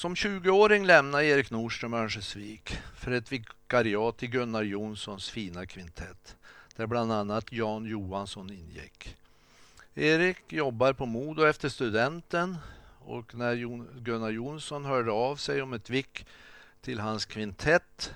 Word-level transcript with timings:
Som 0.00 0.14
20-åring 0.14 0.86
lämnade 0.86 1.24
Erik 1.24 1.50
Nordström 1.50 1.94
Örnsköldsvik 1.94 2.78
för 2.96 3.10
ett 3.10 3.32
vikariat 3.32 4.22
i 4.22 4.26
Gunnar 4.26 4.62
Jonssons 4.62 5.30
fina 5.30 5.66
kvintett, 5.66 6.36
där 6.76 6.86
bland 6.86 7.12
annat 7.12 7.52
Jan 7.52 7.84
Johansson 7.84 8.50
ingick. 8.52 9.16
Erik 9.94 10.52
jobbar 10.52 10.92
på 10.92 11.06
Modo 11.06 11.44
efter 11.44 11.68
studenten 11.68 12.56
och 12.98 13.34
när 13.34 13.56
Gunnar 14.00 14.30
Jonsson 14.30 14.84
hörde 14.84 15.10
av 15.10 15.36
sig 15.36 15.62
om 15.62 15.72
ett 15.72 15.90
vick 15.90 16.26
till 16.80 17.00
hans 17.00 17.24
kvintett 17.24 18.14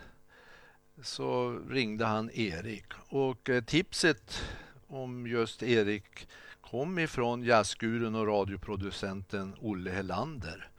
så 1.02 1.58
ringde 1.70 2.04
han 2.04 2.30
Erik. 2.30 2.86
Och 3.08 3.50
eh, 3.50 3.64
tipset 3.64 4.42
om 4.86 5.26
just 5.26 5.62
Erik 5.62 6.28
kom 6.60 6.98
ifrån 6.98 7.42
jazzgurun 7.42 8.14
och 8.14 8.26
radioproducenten 8.26 9.54
Olle 9.60 9.90
Helander. 9.90 10.70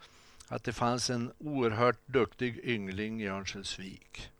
Att 0.48 0.64
det 0.64 0.74
fanns 0.74 1.10
en 1.10 1.32
oerhört 1.38 2.08
duktig 2.08 2.60
yngling 2.64 3.22
i 3.22 3.28
Örnsköldsvik. 3.28 4.32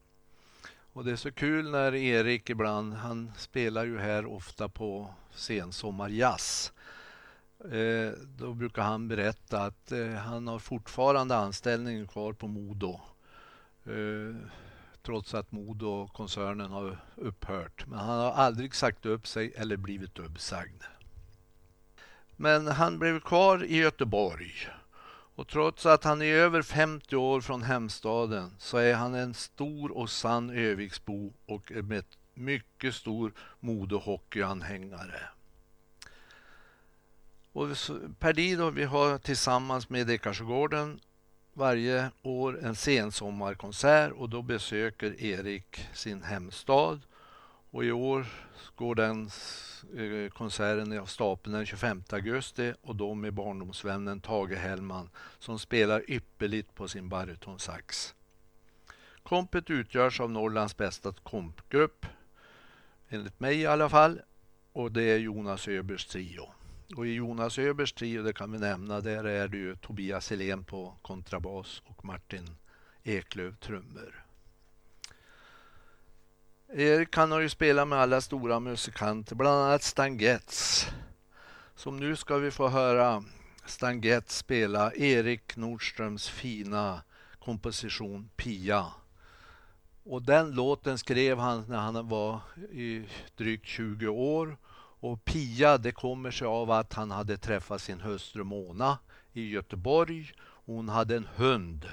Och 0.94 1.06
det 1.06 1.12
är 1.12 1.16
så 1.16 1.32
kul 1.32 1.72
när 1.72 1.96
Erik 1.96 2.50
ibland, 2.50 2.94
han 2.94 3.32
spelar 3.38 3.86
ju 3.86 4.00
här 4.00 4.26
ofta 4.26 4.70
på 4.70 5.14
sensommarjazz. 5.34 6.74
Eh, 7.72 8.12
då 8.38 8.54
brukar 8.54 8.82
han 8.82 9.08
berätta 9.08 9.62
att 9.62 9.92
eh, 9.92 10.14
han 10.14 10.48
har 10.48 10.60
fortfarande 10.60 11.36
anställningen 11.36 12.08
kvar 12.08 12.34
på 12.34 12.48
Modo. 12.48 13.00
Eh, 13.86 14.36
trots 15.02 15.34
att 15.34 15.52
Modo-koncernen 15.52 16.72
har 16.72 16.98
upphört. 17.16 17.88
Men 17.88 18.00
han 18.00 18.20
har 18.20 18.32
aldrig 18.32 18.76
sagt 18.76 19.06
upp 19.06 19.28
sig 19.28 19.54
eller 19.56 19.78
blivit 19.78 20.20
uppsagd. 20.20 20.84
Men 22.36 22.68
han 22.68 23.00
blev 23.00 23.20
kvar 23.20 23.64
i 23.64 23.78
Göteborg. 23.78 24.54
Och 25.36 25.48
trots 25.48 25.86
att 25.86 26.04
han 26.04 26.22
är 26.22 26.34
över 26.34 26.62
50 26.62 27.16
år 27.16 27.42
från 27.42 27.64
hemstaden 27.64 28.56
så 28.60 28.78
är 28.78 28.94
han 28.94 29.16
en 29.16 29.34
stor 29.34 29.98
och 29.98 30.10
sann 30.10 30.50
Öviksbo 30.50 31.34
och 31.46 31.72
med 31.72 32.04
mycket 32.34 32.96
stor 32.96 33.34
modehockeyanhängare. 33.60 35.22
Och 37.52 37.68
Perdido, 38.20 38.70
vi 38.70 38.84
har 38.84 39.18
tillsammans 39.18 39.90
med 39.90 40.10
Ekarsgården 40.10 41.00
varje 41.54 42.10
år 42.22 42.60
en 42.64 42.76
sensommarkonsert 42.76 44.12
och 44.12 44.30
då 44.30 44.42
besöker 44.42 45.22
Erik 45.22 45.88
sin 45.94 46.24
hemstad. 46.24 47.02
Och 47.76 47.86
i 47.86 47.92
år 47.92 48.26
går 48.76 48.96
den 48.96 49.30
eh, 49.98 50.30
konserten 50.30 51.00
av 51.00 51.06
stapeln 51.06 51.56
den 51.56 51.66
25 51.66 52.04
augusti 52.10 52.74
och 52.82 52.96
då 52.96 53.14
med 53.14 53.34
barndomsvännen 53.34 54.22
Tage 54.22 54.56
Hellman 54.56 55.10
som 55.40 55.60
spelar 55.60 56.12
ypperligt 56.12 56.76
på 56.76 56.88
sin 56.88 57.10
barytonsax. 57.10 58.16
Kompet 59.24 59.70
utgörs 59.70 60.20
av 60.20 60.32
Norrlands 60.32 60.78
bästa 60.78 61.14
kompgrupp, 61.24 62.06
enligt 63.10 63.40
mig 63.40 63.62
i 63.62 63.66
alla 63.66 63.90
fall, 63.90 64.22
och 64.74 64.92
det 64.92 65.04
är 65.04 65.18
Jonas 65.18 65.68
Öbergs 65.68 66.06
trio. 66.06 66.50
Och 66.96 67.08
i 67.08 67.14
Jonas 67.14 67.60
Öbergs 67.60 67.94
trio, 67.94 68.24
det 68.24 68.34
kan 68.34 68.52
vi 68.52 68.60
nämna, 68.60 69.02
där 69.02 69.24
är 69.24 69.48
det 69.48 69.58
ju 69.58 69.76
Tobias 69.76 70.30
Helén 70.30 70.64
på 70.64 70.94
kontrabas 71.02 71.82
och 71.86 72.06
Martin 72.06 72.58
Eklöf 73.04 73.60
trummor. 73.60 74.25
Erik 76.74 77.16
han 77.16 77.32
har 77.32 77.40
ju 77.40 77.50
spelat 77.50 77.88
med 77.88 78.00
alla 78.00 78.22
stora 78.22 78.60
musikanter, 78.60 79.36
bland 79.36 79.64
annat 79.64 79.84
Stan 79.84 80.18
Getz. 80.18 80.86
Som 81.76 81.98
nu 81.98 82.16
ska 82.16 82.38
vi 82.38 82.52
få 82.52 82.68
höra 82.68 83.24
Stan 83.66 84.02
Getz 84.02 84.38
spela 84.38 84.94
Erik 84.94 85.58
Nordströms 85.58 86.28
fina 86.30 87.02
komposition 87.40 88.30
Pia. 88.36 88.86
Och 90.04 90.22
den 90.22 90.52
låten 90.52 90.98
skrev 90.98 91.38
han 91.38 91.66
när 91.68 91.78
han 91.78 92.10
var 92.10 92.40
i 92.72 93.06
drygt 93.38 93.66
20 93.66 94.08
år 94.08 94.58
och 95.00 95.26
Pia, 95.26 95.78
det 95.78 95.92
kommer 95.92 96.32
sig 96.32 96.48
av 96.48 96.72
att 96.72 96.94
han 96.94 97.12
hade 97.12 97.38
träffat 97.38 97.82
sin 97.82 98.02
hustru 98.02 98.44
Mona 98.44 98.98
i 99.34 99.50
Göteborg. 99.50 100.32
Hon 100.42 100.90
hade 100.90 101.16
en 101.16 101.28
hund 101.36 101.86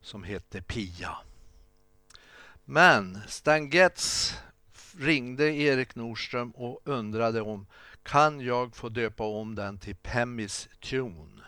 som 0.00 0.24
hette 0.24 0.62
Pia. 0.62 1.16
Men 2.64 3.20
Stan 3.28 3.70
Getz 3.70 4.34
ringde 4.98 5.54
Erik 5.54 5.94
Nordström 5.94 6.50
och 6.50 6.80
undrade 6.84 7.40
om 7.40 7.66
kan 8.02 8.40
jag 8.40 8.76
få 8.76 8.88
döpa 8.88 9.24
om 9.24 9.54
den 9.54 9.78
till 9.78 9.96
Pemmis 9.96 10.68
Tune? 10.80 11.42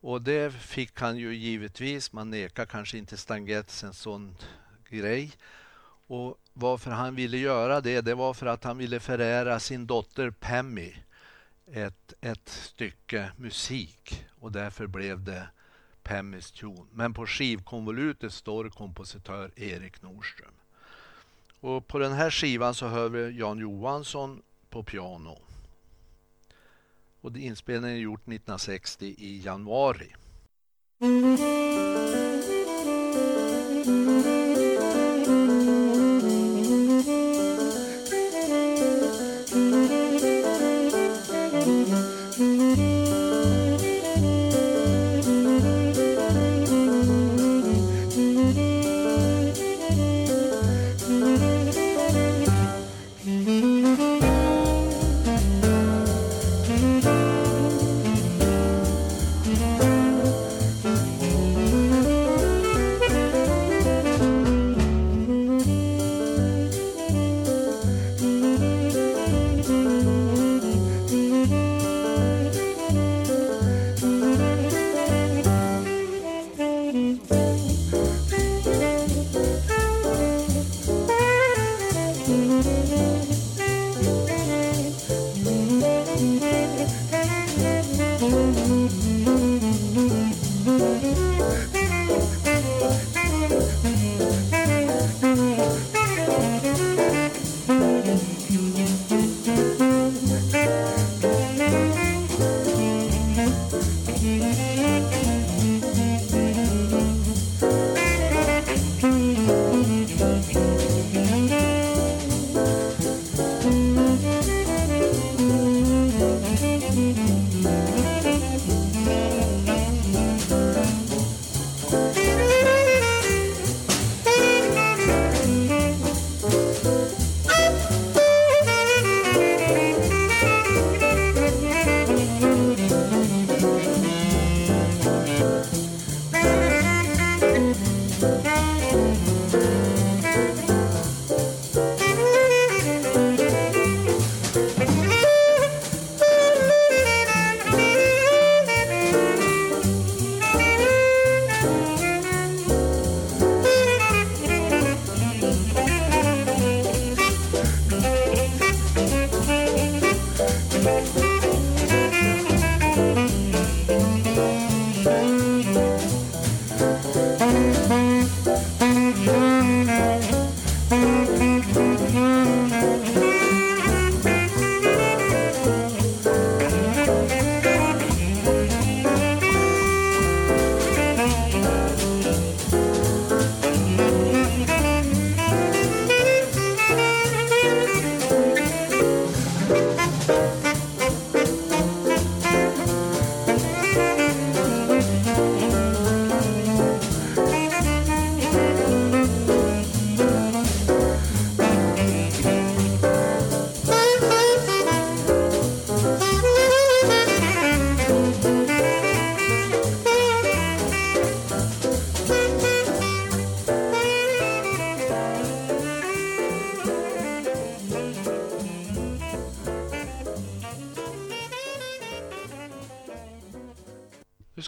Och 0.00 0.22
det 0.22 0.54
fick 0.54 1.00
han 1.00 1.16
ju 1.16 1.34
givetvis. 1.34 2.12
Man 2.12 2.30
nekar 2.30 2.66
kanske 2.66 2.98
inte 2.98 3.16
Stan 3.16 3.46
Getz 3.46 3.84
en 3.84 3.94
sån 3.94 4.36
grej. 4.90 5.32
Och 6.06 6.38
varför 6.52 6.90
han 6.90 7.14
ville 7.14 7.38
göra 7.38 7.80
det, 7.80 8.00
det 8.00 8.14
var 8.14 8.34
för 8.34 8.46
att 8.46 8.64
han 8.64 8.78
ville 8.78 9.00
förära 9.00 9.60
sin 9.60 9.86
dotter 9.86 10.30
Pemmy 10.30 10.96
ett, 11.72 12.12
ett 12.20 12.48
stycke 12.48 13.30
musik 13.36 14.26
och 14.40 14.52
därför 14.52 14.86
blev 14.86 15.24
det 15.24 15.48
Pemmys 16.06 16.50
tune. 16.50 16.86
Men 16.92 17.14
på 17.14 17.26
skivkonvolutet 17.26 18.32
står 18.32 18.68
kompositör 18.68 19.50
Erik 19.56 20.02
Nordström. 20.02 20.54
Och 21.60 21.86
på 21.86 21.98
den 21.98 22.12
här 22.12 22.30
skivan 22.30 22.74
så 22.74 22.86
hör 22.86 23.08
vi 23.08 23.38
Jan 23.38 23.58
Johansson 23.58 24.42
på 24.70 24.82
piano. 24.82 25.38
Och 27.20 27.36
inspelningen 27.36 27.96
är 27.96 28.00
gjort 28.00 28.20
1960 28.20 29.14
i 29.18 29.40
januari. 29.44 30.14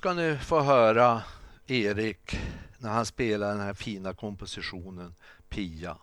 Ska 0.09 0.15
ni 0.15 0.37
få 0.37 0.61
höra 0.61 1.23
Erik 1.67 2.41
när 2.79 2.91
han 2.91 3.07
spelar 3.07 3.49
den 3.49 3.61
här 3.61 3.75
fina 3.75 4.15
kompositionen 4.15 5.15
Pia. 5.49 5.97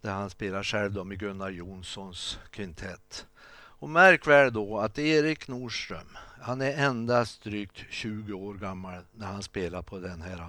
Där 0.00 0.12
han 0.12 0.30
spelar 0.30 0.62
själv 0.62 0.92
då 0.92 1.04
med 1.04 1.18
Gunnar 1.18 1.50
Jonssons 1.50 2.38
kvintett. 2.50 3.26
Och 3.52 3.90
märk 3.90 4.26
väl 4.26 4.52
då 4.52 4.78
att 4.78 4.98
Erik 4.98 5.48
Nordström, 5.48 6.16
han 6.40 6.60
är 6.60 6.72
endast 6.72 7.42
drygt 7.42 7.84
20 7.90 8.32
år 8.32 8.54
gammal 8.54 9.02
när 9.12 9.26
han 9.26 9.42
spelar 9.42 9.82
på 9.82 9.98
den 9.98 10.22
här 10.22 10.48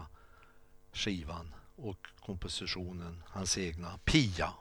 skivan 0.93 1.53
och 1.75 2.07
kompositionen, 2.25 3.23
hans 3.27 3.57
egna 3.57 3.99
Pia. 4.05 4.53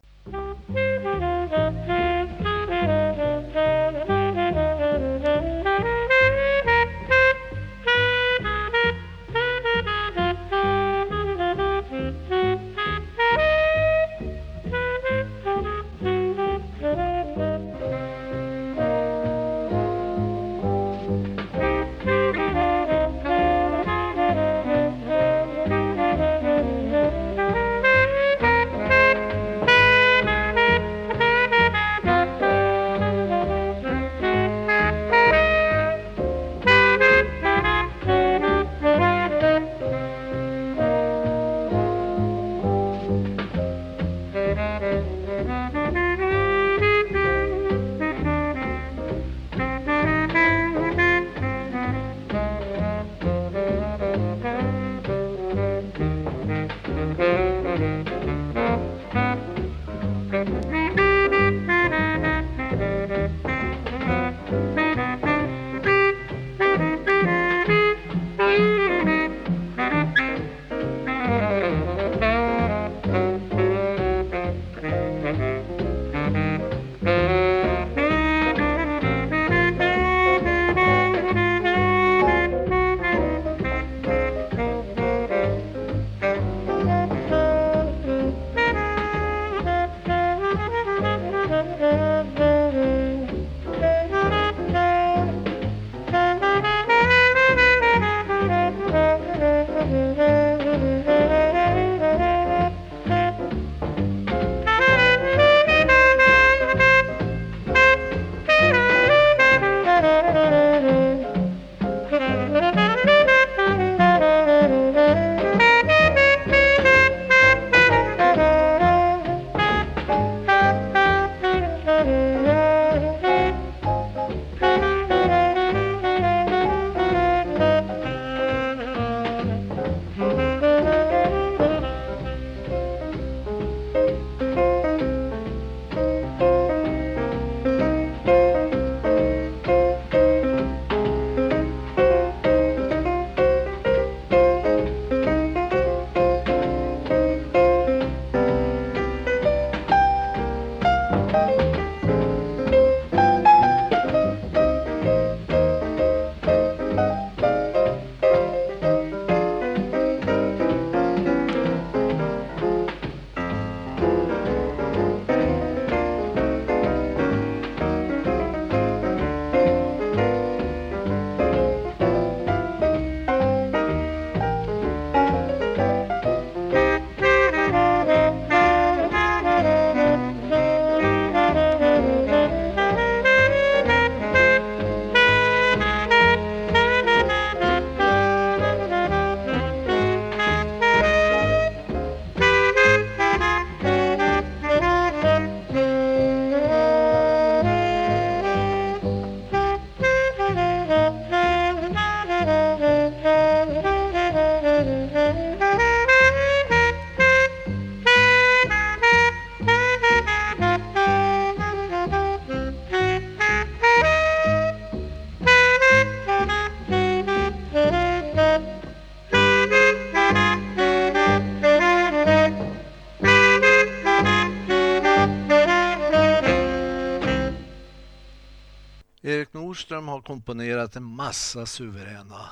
Har 230.20 230.24
komponerat 230.24 230.96
en 230.96 231.04
massa 231.04 231.66
suveräna 231.66 232.48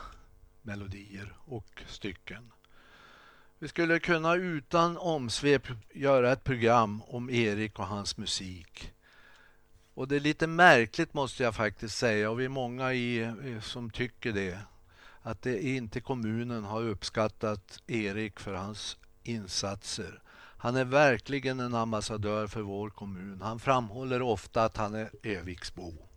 melodier 0.62 1.36
och 1.44 1.82
stycken. 1.86 2.52
Vi 3.58 3.68
skulle 3.68 3.98
kunna 3.98 4.34
utan 4.34 4.96
omsvep 4.96 5.62
göra 5.94 6.32
ett 6.32 6.44
program 6.44 7.02
om 7.02 7.30
Erik 7.30 7.78
och 7.78 7.86
hans 7.86 8.16
musik. 8.16 8.92
Och 9.94 10.08
det 10.08 10.16
är 10.16 10.20
lite 10.20 10.46
märkligt 10.46 11.14
måste 11.14 11.42
jag 11.42 11.54
faktiskt 11.54 11.96
säga 11.96 12.30
och 12.30 12.40
vi 12.40 12.44
är 12.44 12.48
många 12.48 12.92
i, 12.92 13.34
som 13.62 13.90
tycker 13.90 14.32
det. 14.32 14.58
Att 15.22 15.42
det 15.42 15.68
inte 15.68 16.00
kommunen 16.00 16.64
har 16.64 16.82
uppskattat 16.82 17.82
Erik 17.86 18.40
för 18.40 18.54
hans 18.54 18.96
insatser. 19.22 20.22
Han 20.58 20.76
är 20.76 20.84
verkligen 20.84 21.60
en 21.60 21.74
ambassadör 21.74 22.46
för 22.46 22.60
vår 22.60 22.90
kommun. 22.90 23.40
Han 23.42 23.58
framhåller 23.58 24.22
ofta 24.22 24.64
att 24.64 24.76
han 24.76 24.94
är 24.94 25.10
Öviksbo. 25.22 26.07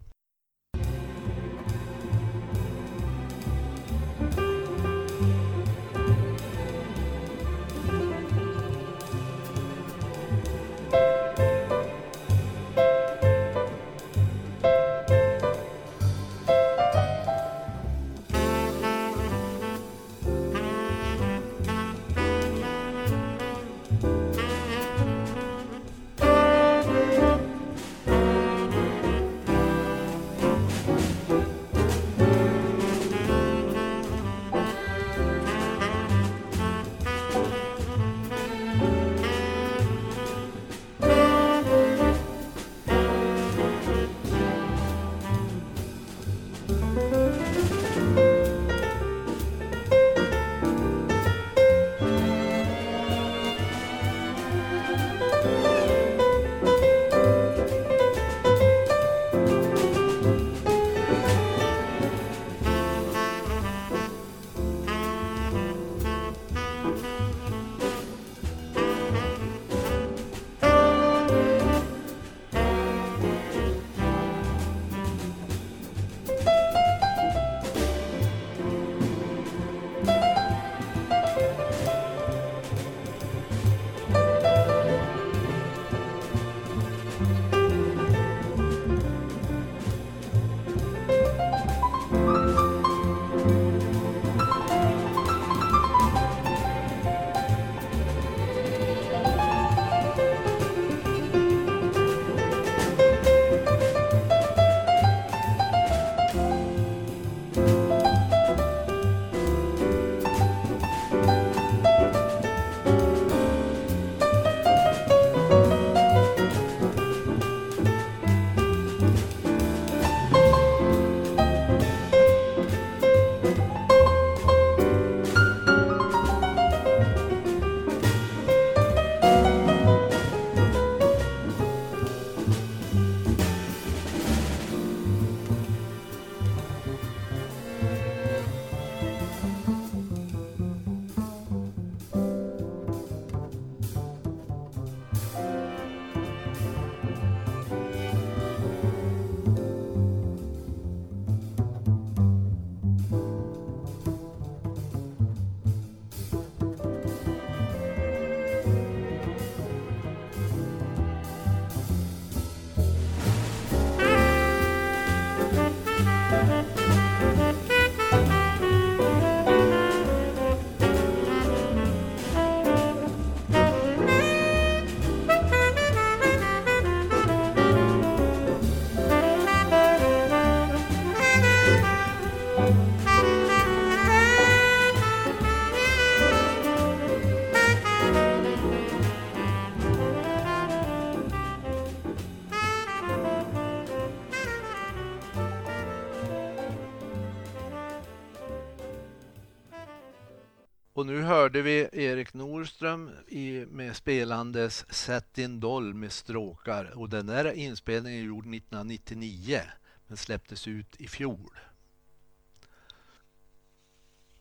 Och 201.01 201.07
nu 201.07 201.21
hörde 201.21 201.61
vi 201.61 201.89
Erik 201.91 202.33
Norström 202.33 203.11
i, 203.27 203.65
med 203.65 203.95
spelandes 203.95 204.93
Sätt 204.93 205.33
din 205.33 205.59
doll 205.59 205.93
med 205.93 206.11
stråkar 206.11 206.97
och 206.97 207.09
den 207.09 207.25
där 207.25 207.51
inspelningen 207.51 208.19
är 208.19 208.25
gjord 208.25 208.43
1999 208.43 209.61
men 210.07 210.17
släpptes 210.17 210.67
ut 210.67 211.01
i 211.01 211.07
fjol. 211.07 211.59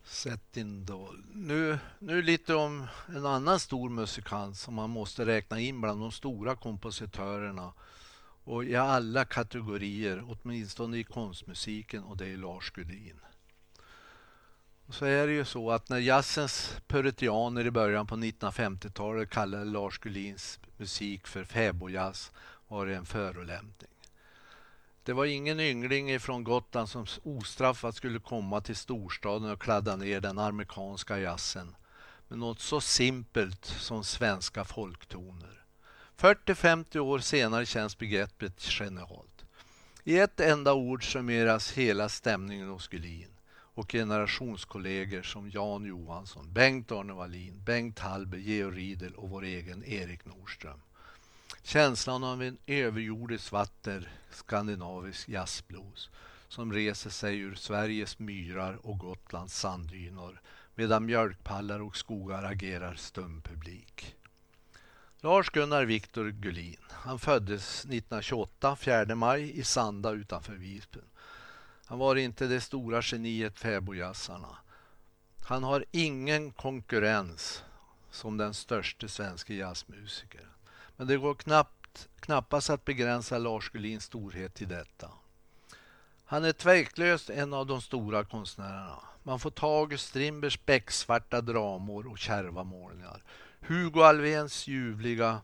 Sätt 0.05 0.53
din 0.53 0.85
doll. 0.85 1.25
Nu, 1.33 1.79
nu 1.99 2.23
lite 2.23 2.55
om 2.55 2.87
en 3.09 3.27
annan 3.27 3.61
stor 3.61 3.89
musikant 3.89 4.57
som 4.57 4.75
man 4.75 4.91
måste 4.91 5.27
räkna 5.27 5.61
in 5.61 5.81
bland 5.81 6.01
de 6.01 6.13
stora 6.13 6.57
kompositörerna 6.57 7.73
och 8.45 8.65
i 8.65 8.77
alla 8.77 9.25
kategorier, 9.25 10.25
åtminstone 10.29 10.99
i 10.99 11.05
konstmusiken 11.05 12.05
och 12.05 12.17
det 12.17 12.27
är 12.27 12.37
Lars 12.37 12.71
Gudin 12.71 13.21
så 14.91 15.05
är 15.05 15.27
det 15.27 15.33
ju 15.33 15.45
så 15.45 15.71
att 15.71 15.89
när 15.89 15.99
jazzens 15.99 16.77
puritianer 16.87 17.67
i 17.67 17.71
början 17.71 18.07
på 18.07 18.17
1950-talet 18.17 19.31
kallade 19.31 19.65
Lars 19.65 19.99
Gullins 19.99 20.61
musik 20.77 21.27
för 21.27 21.45
fäbodjazz 21.45 22.33
var 22.69 22.87
det 22.87 22.97
en 22.97 23.07
förolämpning. 23.07 23.91
Det 25.03 25.13
var 25.13 25.25
ingen 25.25 25.61
yngling 25.61 26.21
från 26.21 26.45
Gotland 26.45 26.89
som 26.89 27.07
ostraffat 27.23 27.95
skulle 27.95 28.19
komma 28.19 28.61
till 28.61 28.77
storstaden 28.77 29.51
och 29.51 29.63
kladda 29.63 29.97
ner 29.97 30.21
den 30.21 30.39
amerikanska 30.39 31.19
jazzen 31.19 31.77
med 32.29 32.39
något 32.39 32.61
så 32.61 32.81
simpelt 32.81 33.65
som 33.65 34.05
svenska 34.05 34.65
folktoner. 34.65 35.65
40-50 36.19 36.99
år 36.99 37.19
senare 37.19 37.67
känns 37.67 37.99
begreppet 37.99 38.63
genialt. 38.63 39.45
I 40.05 40.19
ett 40.19 40.41
enda 40.41 40.75
ord 40.75 41.13
summeras 41.13 41.73
hela 41.73 42.09
stämningen 42.09 42.69
hos 42.69 42.89
Gullin 42.89 43.30
och 43.81 43.93
generationskollegor 43.93 45.23
som 45.23 45.51
Jan 45.51 45.85
Johansson, 45.85 46.53
Bengt-Arne 46.53 47.13
Wallin, 47.13 47.63
Bengt 47.65 47.99
Hallberg, 47.99 48.41
Georg 48.41 48.77
Riedel 48.77 49.15
och 49.15 49.31
vår 49.31 49.45
egen 49.45 49.85
Erik 49.85 50.25
Nordström. 50.25 50.81
Känslan 51.63 52.25
av 52.25 52.43
en 52.43 52.59
överjordisk 52.67 53.53
vatter 53.53 54.13
skandinavisk 54.31 55.29
jazzblues 55.29 56.11
som 56.49 56.73
reser 56.73 57.11
sig 57.11 57.39
ur 57.39 57.55
Sveriges 57.55 58.19
myrar 58.19 58.87
och 58.87 58.99
Gotlands 58.99 59.59
sanddynor 59.59 60.41
medan 60.75 61.07
mjölkpallar 61.07 61.81
och 61.81 61.97
skogar 61.97 62.43
agerar 62.45 62.95
stum 62.95 63.43
publik. 63.43 64.17
Lars-Gunnar 65.21 65.85
Viktor 65.85 66.31
Gullin. 66.31 66.77
Han 66.91 67.19
föddes 67.19 67.81
1928, 67.85 68.77
4 68.77 69.15
maj, 69.15 69.59
i 69.59 69.65
Sanda 69.65 70.11
utanför 70.11 70.53
Visby. 70.53 71.01
Han 71.91 71.99
var 71.99 72.17
inte 72.17 72.47
det 72.47 72.61
stora 72.61 73.01
geniet 73.03 73.59
fäbodjazzarna. 73.59 74.57
Han 75.45 75.63
har 75.63 75.85
ingen 75.91 76.53
konkurrens 76.53 77.65
som 78.11 78.37
den 78.37 78.55
största 78.55 79.09
svenska 79.09 79.53
jazzmusikern. 79.53 80.47
Men 80.97 81.07
det 81.07 81.17
går 81.17 81.35
knappt, 81.35 82.09
knappast 82.21 82.71
att 82.71 82.85
begränsa 82.85 83.39
Lars 83.39 83.71
Gullins 83.71 84.05
storhet 84.05 84.55
till 84.55 84.69
detta. 84.69 85.11
Han 86.25 86.45
är 86.45 86.53
tveklöst 86.53 87.31
en 87.31 87.55
av 87.55 87.67
de 87.67 87.83
stora 87.83 88.25
konstnärerna. 88.25 88.99
Man 89.23 89.41
får 89.41 89.51
tag 89.51 89.93
i 89.93 89.99
Strindbergs 89.99 90.67
becksvarta 90.67 91.41
dramor 91.41 92.07
och 92.07 92.19
kärva 92.19 92.65
målningar. 92.65 93.23
Hugo 93.61 94.03
Alfvéns 94.03 94.67
ljuvliga 94.67 95.41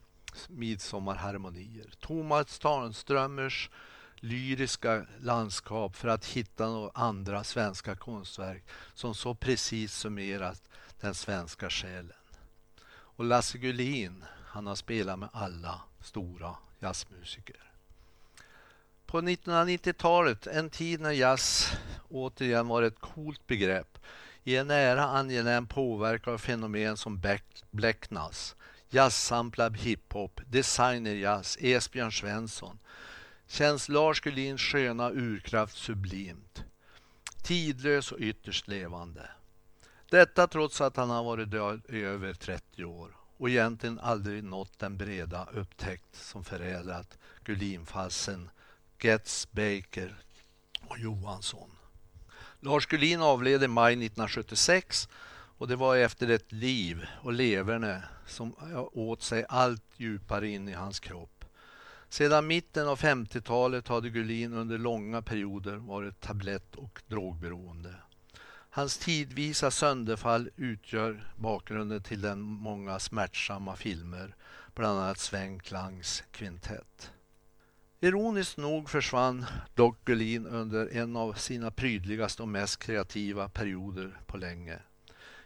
midsommarharmonier. 0.49 1.91
Thomas 2.01 2.59
Tarnströmers 2.59 3.71
lyriska 4.27 5.07
landskap 5.21 5.97
för 5.97 6.09
att 6.09 6.25
hitta 6.27 6.67
några 6.67 6.91
andra 6.95 7.45
svenska 7.45 7.97
konstverk 7.97 8.65
som 8.95 9.15
så 9.15 9.35
precis 9.35 9.95
summerat 9.95 10.63
den 11.01 11.15
svenska 11.15 11.71
själen. 11.71 12.17
Och 12.89 13.25
Lasse 13.25 13.59
Gullin, 13.59 14.25
han 14.47 14.67
har 14.67 14.75
spelat 14.75 15.19
med 15.19 15.29
alla 15.33 15.81
stora 16.01 16.55
jazzmusiker. 16.81 17.73
På 19.07 19.21
1990-talet, 19.21 20.47
en 20.47 20.71
tid 20.71 21.01
när 21.01 21.11
jazz 21.11 21.73
återigen 22.09 22.69
var 22.69 22.83
ett 22.83 23.01
coolt 23.01 23.47
begrepp, 23.47 23.99
i 24.45 24.57
en 24.57 24.67
nära 24.67 25.05
angenäm 25.05 25.67
påverkan 25.67 26.35
av 26.35 26.39
fenomen 26.39 26.97
som 26.97 27.23
Blacknas, 27.71 28.57
jazzsamplad 28.91 29.77
hiphop, 29.77 30.41
designerjazz, 30.47 31.59
Esbjörn 31.61 32.13
Svensson, 32.13 32.79
känns 33.47 33.89
Lars 33.89 34.21
Gullins 34.21 34.61
sköna 34.61 35.11
urkraft 35.11 35.77
sublimt. 35.77 36.65
Tidlös 37.43 38.13
och 38.13 38.19
ytterst 38.21 38.69
levande. 38.69 39.31
Detta 40.11 40.47
trots 40.47 40.81
att 40.81 40.97
han 40.97 41.11
har 41.11 41.25
varit 41.25 41.51
död 41.51 41.83
i 41.89 42.01
över 42.01 42.35
30 42.35 42.85
år 42.85 43.17
och 43.37 43.51
egentligen 43.51 43.99
aldrig 43.99 44.45
nått 44.45 44.79
den 44.79 44.97
breda 44.97 45.49
upptäckt 45.53 46.17
som 46.17 46.45
förädlat 46.45 47.19
Gullinfalsen, 47.45 48.51
Getz, 49.01 49.49
Baker 49.51 50.17
och 50.89 50.99
Johansson. 50.99 51.71
Lars 52.61 52.87
Gullin 52.87 53.23
avled 53.23 53.63
i 53.63 53.69
maj 53.69 53.93
1976 53.93 55.09
och 55.59 55.69
det 55.69 55.77
var 55.77 55.97
efter 55.97 56.29
ett 56.29 56.53
liv 56.53 57.07
och 57.23 57.33
leverne 57.33 58.03
som 58.27 58.55
åt 58.93 59.23
sig 59.23 59.45
allt 59.49 59.85
djupare 59.97 60.49
in 60.49 60.69
i 60.69 60.73
hans 60.73 61.01
kropp. 61.01 61.36
Sedan 62.09 62.47
mitten 62.47 62.89
av 62.89 62.99
50-talet 62.99 63.89
hade 63.89 64.11
Gullin 64.11 64.53
under 64.53 64.79
långa 64.79 65.23
perioder 65.23 65.77
varit 65.77 66.21
tablett 66.21 66.75
och 66.75 67.03
drogberoende. 67.07 67.95
Hans 68.71 68.99
tidvisa 68.99 69.71
sönderfall 69.71 70.51
utgör 70.57 71.33
bakgrunden 71.37 72.03
till 72.03 72.21
den 72.21 72.41
många 72.41 72.99
smärtsamma 72.99 73.77
filmer, 73.77 74.37
bland 74.75 75.01
annat 75.01 75.19
Sven 75.19 75.61
Klangs 75.61 76.25
kvintett. 76.31 77.11
Ironiskt 78.01 78.57
nog 78.57 78.91
försvann 78.91 79.47
dock 79.75 80.05
Gullin 80.05 80.47
under 80.47 80.97
en 80.97 81.17
av 81.17 81.33
sina 81.33 81.71
prydligaste 81.71 82.43
och 82.43 82.49
mest 82.49 82.79
kreativa 82.79 83.49
perioder 83.49 84.21
på 84.27 84.37
länge. 84.37 84.79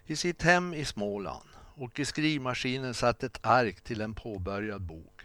I 0.07 0.17
sitt 0.17 0.43
hem 0.43 0.75
i 0.75 0.85
Småland 0.85 1.49
och 1.75 2.01
i 2.01 2.05
skrivmaskinen 2.05 2.95
satt 2.95 3.23
ett 3.23 3.47
ark 3.47 3.81
till 3.81 4.01
en 4.01 4.15
påbörjad 4.15 4.83
bok. 4.83 5.20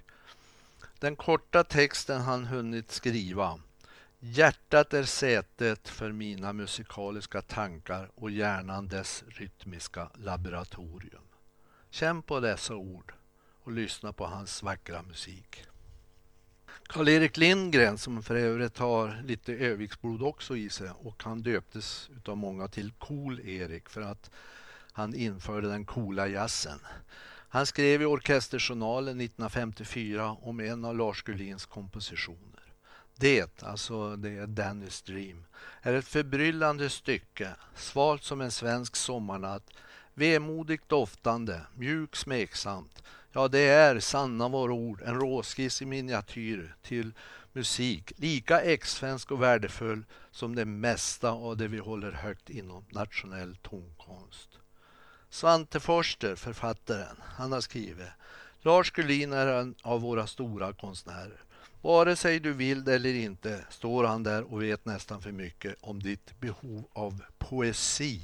Den 1.00 1.16
korta 1.16 1.64
texten 1.64 2.22
han 2.22 2.46
hunnit 2.46 2.92
skriva. 2.92 3.60
Hjärtat 4.20 4.94
är 4.94 5.04
sätet 5.04 5.90
för 5.90 6.12
mina 6.12 6.54
musikaliska 6.54 7.42
tankar 7.42 8.10
och 8.16 8.32
hjärnan 8.32 8.88
dess 8.88 9.24
rytmiska 9.28 10.10
laboratorium. 10.16 11.22
Känn 11.90 12.22
på 12.22 12.40
dessa 12.40 12.76
ord 12.76 13.14
och 13.64 13.72
lyssna 13.72 14.14
på 14.14 14.26
hans 14.26 14.64
vackra 14.64 15.02
musik. 15.02 15.66
Karl-Erik 16.88 17.38
Lindgren 17.38 17.98
som 17.98 18.24
för 18.24 18.36
övrigt 18.36 18.78
har 18.78 19.22
lite 19.24 19.54
Öviksblod 19.54 20.22
också 20.22 20.58
i 20.58 20.70
sig 20.70 20.90
och 20.90 21.24
han 21.24 21.42
döptes 21.42 22.10
utav 22.18 22.38
många 22.38 22.68
till 22.68 22.92
Cool-Erik 22.92 23.90
för 23.90 24.02
att 24.02 24.32
han 24.92 25.16
införde 25.16 25.68
den 25.68 25.86
coola 25.86 26.28
jazzen. 26.28 26.80
Han 27.56 27.66
skrev 27.66 28.02
i 28.02 28.06
Orkesterjournalen 28.06 29.22
1954 29.22 30.38
om 30.42 30.60
en 30.60 30.86
av 30.86 30.98
Lars 30.98 31.24
Gullins 31.24 31.66
kompositioner. 31.66 32.74
Det, 33.16 33.64
alltså 33.64 34.16
det 34.16 34.30
är 34.30 34.48
Dennis 34.48 35.02
Dream, 35.02 35.46
är 35.82 35.94
ett 35.94 36.08
förbryllande 36.08 36.90
stycke, 36.90 37.50
svalt 37.76 38.24
som 38.24 38.42
en 38.42 38.52
svensk 38.52 38.96
sommarnatt, 38.96 39.70
vemodigt 40.14 40.90
doftande, 40.90 41.62
mjuk 41.76 42.16
smeksamt. 42.16 43.04
Ja, 43.32 43.48
det 43.48 43.60
är 43.68 44.00
sanna 44.00 44.48
våra 44.48 44.74
ord, 44.74 45.02
en 45.06 45.20
råskiss 45.20 45.82
i 45.82 45.86
miniatyr 45.86 46.76
till 46.82 47.14
musik, 47.54 48.14
lika 48.18 48.62
ex-svensk 48.62 49.32
och 49.32 49.42
värdefull 49.42 50.06
som 50.32 50.56
det 50.56 50.66
mesta 50.66 51.30
av 51.32 51.58
det 51.58 51.68
vi 51.68 51.78
håller 51.78 52.12
högt 52.12 52.50
inom 52.50 52.86
nationell 52.90 53.56
tonkonst. 53.56 54.55
Svante 55.30 55.80
Forster, 55.80 56.36
författaren, 56.36 57.16
han 57.22 57.52
har 57.52 57.62
skrivit 57.62 58.08
Lars 58.62 58.92
Gullin 58.92 59.34
är 59.34 59.48
en 59.48 59.76
av 59.82 60.02
våra 60.02 60.28
stora 60.28 60.74
konstnärer. 60.74 61.42
Vare 61.82 62.16
sig 62.16 62.40
du 62.40 62.54
vill 62.54 62.84
det 62.84 62.96
eller 62.96 63.14
inte 63.14 63.66
står 63.70 64.04
han 64.04 64.24
där 64.24 64.54
och 64.54 64.64
vet 64.64 64.86
nästan 64.86 65.22
för 65.22 65.32
mycket 65.32 65.76
om 65.82 66.04
ditt 66.04 66.40
behov 66.40 66.84
av 66.94 67.22
poesi. 67.38 68.22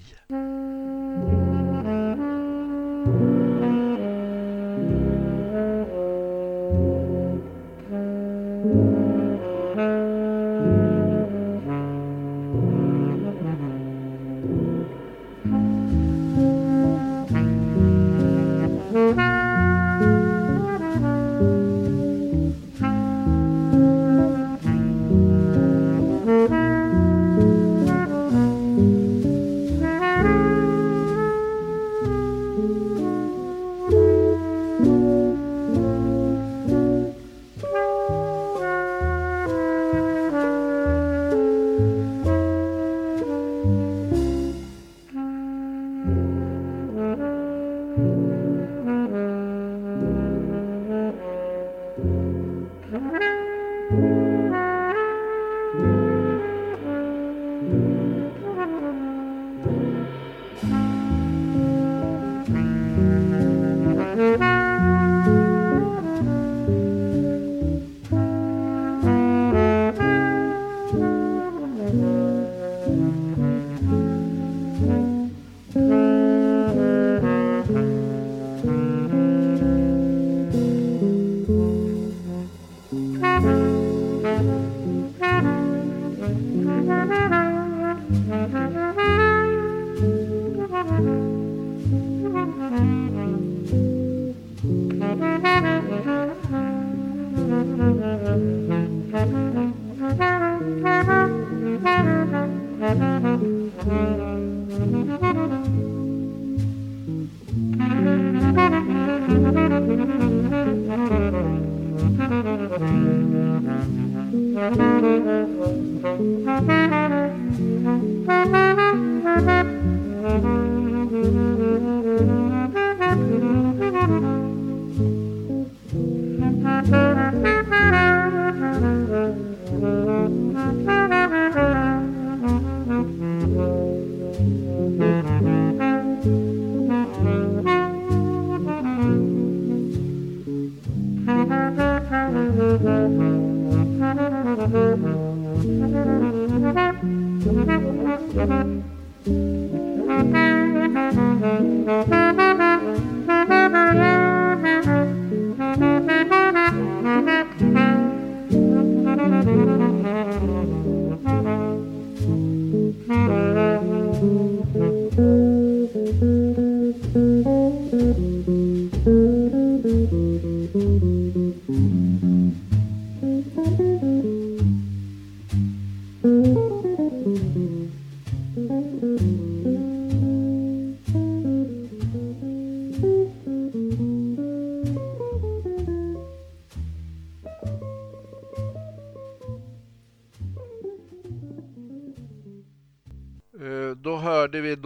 Då 194.04 194.18
hörde 194.18 194.62
vi 194.62 194.78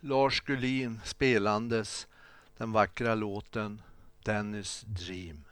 Lars 0.00 0.40
Gullin 0.40 1.00
spelandes 1.04 2.06
den 2.56 2.72
vackra 2.72 3.14
låten 3.14 3.82
Dennis 4.24 4.84
Dream. 4.86 5.44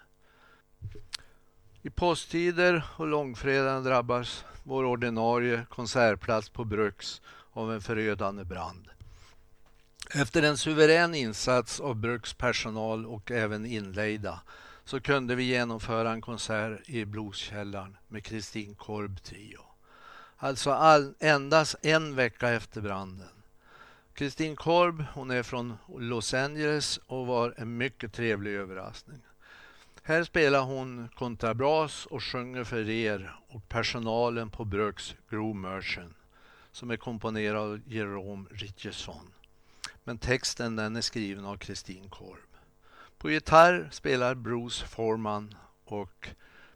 I 1.82 1.90
posttider 1.90 2.84
och 2.96 3.06
långfredagen 3.06 3.84
drabbas 3.84 4.44
vår 4.62 4.84
ordinarie 4.84 5.66
konsertplats 5.68 6.48
på 6.48 6.64
Bruks 6.64 7.22
av 7.52 7.72
en 7.72 7.80
förödande 7.80 8.44
brand. 8.44 8.88
Efter 10.14 10.42
en 10.42 10.58
suverän 10.58 11.14
insats 11.14 11.80
av 11.80 11.96
Bruks 11.96 12.34
personal 12.34 13.06
och 13.06 13.30
även 13.30 13.66
inlejda 13.66 14.40
så 14.84 15.00
kunde 15.00 15.34
vi 15.34 15.44
genomföra 15.44 16.12
en 16.12 16.20
konsert 16.20 16.88
i 16.88 17.04
Blueskällaren 17.04 17.96
med 18.08 18.24
Kristin 18.24 18.74
Korb 18.74 19.22
Trio. 19.22 19.69
Alltså 20.42 20.70
all, 20.70 21.14
endast 21.18 21.74
en 21.82 22.14
vecka 22.14 22.48
efter 22.48 22.80
branden. 22.80 23.28
Kristin 24.14 24.56
Korb, 24.56 25.04
hon 25.14 25.30
är 25.30 25.42
från 25.42 25.76
Los 25.98 26.34
Angeles 26.34 27.00
och 27.06 27.26
var 27.26 27.54
en 27.56 27.76
mycket 27.76 28.12
trevlig 28.12 28.52
överraskning. 28.52 29.22
Här 30.02 30.24
spelar 30.24 30.62
hon 30.62 31.08
kontrabas 31.14 32.06
och 32.06 32.24
sjunger 32.24 32.64
för 32.64 32.88
er 32.88 33.36
och 33.48 33.68
personalen 33.68 34.50
på 34.50 34.64
Bruks 34.64 35.14
Grove 35.30 35.58
Merchant 35.58 36.16
som 36.72 36.90
är 36.90 36.96
komponerad 36.96 37.62
av 37.62 37.80
Jerome 37.86 38.48
Richardson. 38.50 39.32
Men 40.04 40.18
texten 40.18 40.76
den 40.76 40.96
är 40.96 41.00
skriven 41.00 41.44
av 41.44 41.56
Kristin 41.56 42.10
Korb. 42.10 42.56
På 43.18 43.30
gitarr 43.30 43.88
spelar 43.92 44.34
Bruce 44.34 44.86
Forman 44.86 45.54
och 45.84 46.28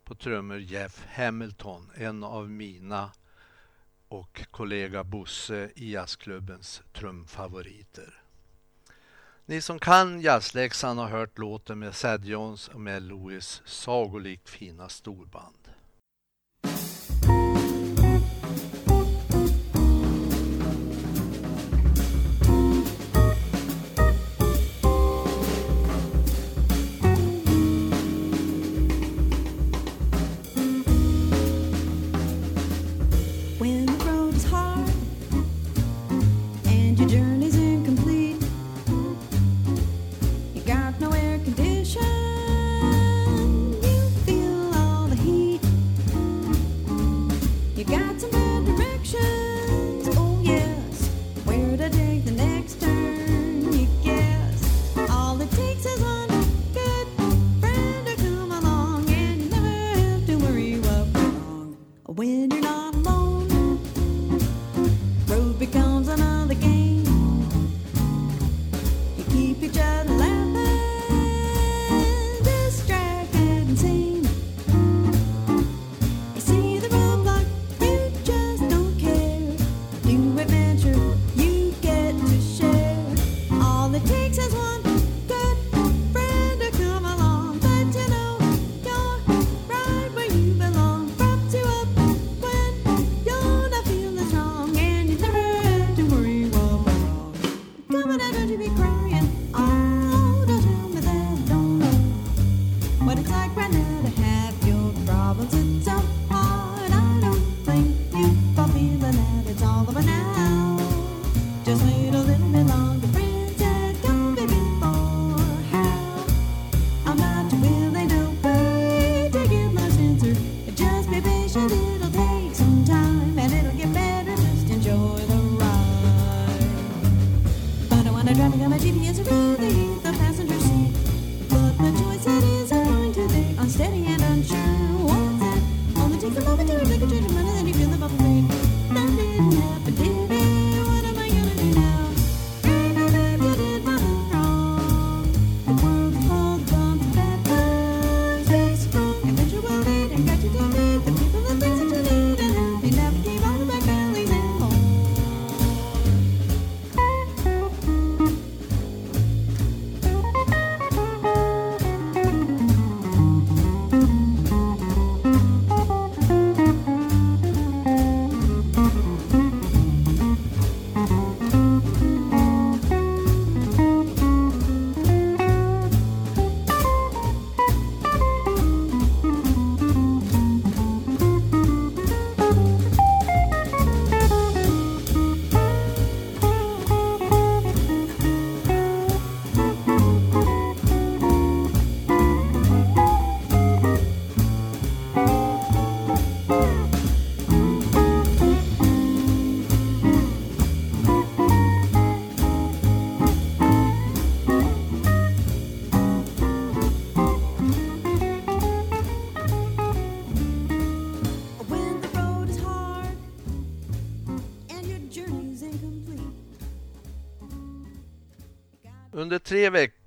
på 0.04 0.14
trummor 0.14 0.58
Jeff 0.58 1.06
Hamilton, 1.06 1.90
en 1.94 2.24
av 2.24 2.50
mina 2.50 3.10
och 4.14 4.46
kollega 4.50 5.04
Bosse 5.04 5.70
i 5.74 5.92
jazzklubbens 5.92 6.82
trumfavoriter. 6.92 8.22
Ni 9.46 9.60
som 9.60 9.78
kan 9.78 10.20
jazzläxan 10.20 10.98
har 10.98 11.08
hört 11.08 11.38
låten 11.38 11.78
med 11.78 11.94
Sad 11.94 12.24
Jones 12.24 12.68
och 12.68 12.80
Mel 12.80 13.08
Lewis 13.08 13.62
sagolikt 13.64 14.48
fina 14.48 14.88
storband. 14.88 15.63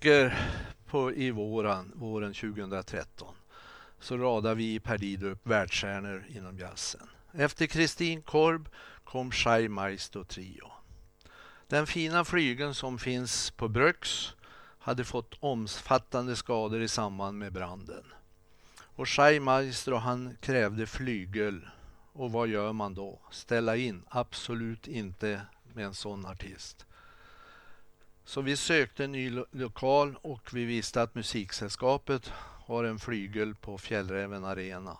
Tre 0.07 0.31
på, 0.85 1.13
i 1.13 1.31
våren, 1.31 1.91
våren 1.95 2.33
2013 2.33 3.35
så 3.99 4.17
radar 4.17 4.55
vi 4.55 4.73
i 4.73 4.79
Perdido 4.79 5.27
upp 5.27 5.47
världsstjärnor 5.47 6.25
inom 6.29 6.57
jazzen. 6.57 7.09
Efter 7.33 7.67
Kristin 7.67 8.21
Korb 8.21 8.69
kom 9.03 9.31
Shai 9.31 9.67
Maestro 9.69 10.23
Trio. 10.23 10.71
Den 11.67 11.87
fina 11.87 12.25
flygeln 12.25 12.73
som 12.73 12.99
finns 12.99 13.51
på 13.51 13.67
Brux 13.67 14.29
hade 14.79 15.03
fått 15.03 15.37
omfattande 15.39 16.35
skador 16.35 16.81
i 16.81 16.87
samband 16.87 17.37
med 17.37 17.53
branden. 17.53 18.03
Och 18.79 19.09
Shai 19.09 19.39
Maestro 19.39 19.95
han 19.95 20.37
krävde 20.41 20.87
flygel. 20.87 21.67
Och 22.13 22.31
vad 22.31 22.47
gör 22.47 22.73
man 22.73 22.93
då? 22.93 23.19
Ställa 23.31 23.75
in? 23.75 24.03
Absolut 24.09 24.87
inte 24.87 25.41
med 25.73 25.85
en 25.85 25.93
sån 25.93 26.25
artist. 26.25 26.86
Så 28.27 28.41
vi 28.41 28.55
sökte 28.55 29.03
en 29.03 29.11
ny 29.11 29.29
lo 29.29 29.45
lokal 29.51 30.17
och 30.21 30.53
vi 30.53 30.65
visste 30.65 31.01
att 31.01 31.15
musiksällskapet 31.15 32.31
har 32.65 32.83
en 32.83 32.99
flygel 32.99 33.55
på 33.55 33.77
Fjällräven 33.77 34.45
Arena. 34.45 34.97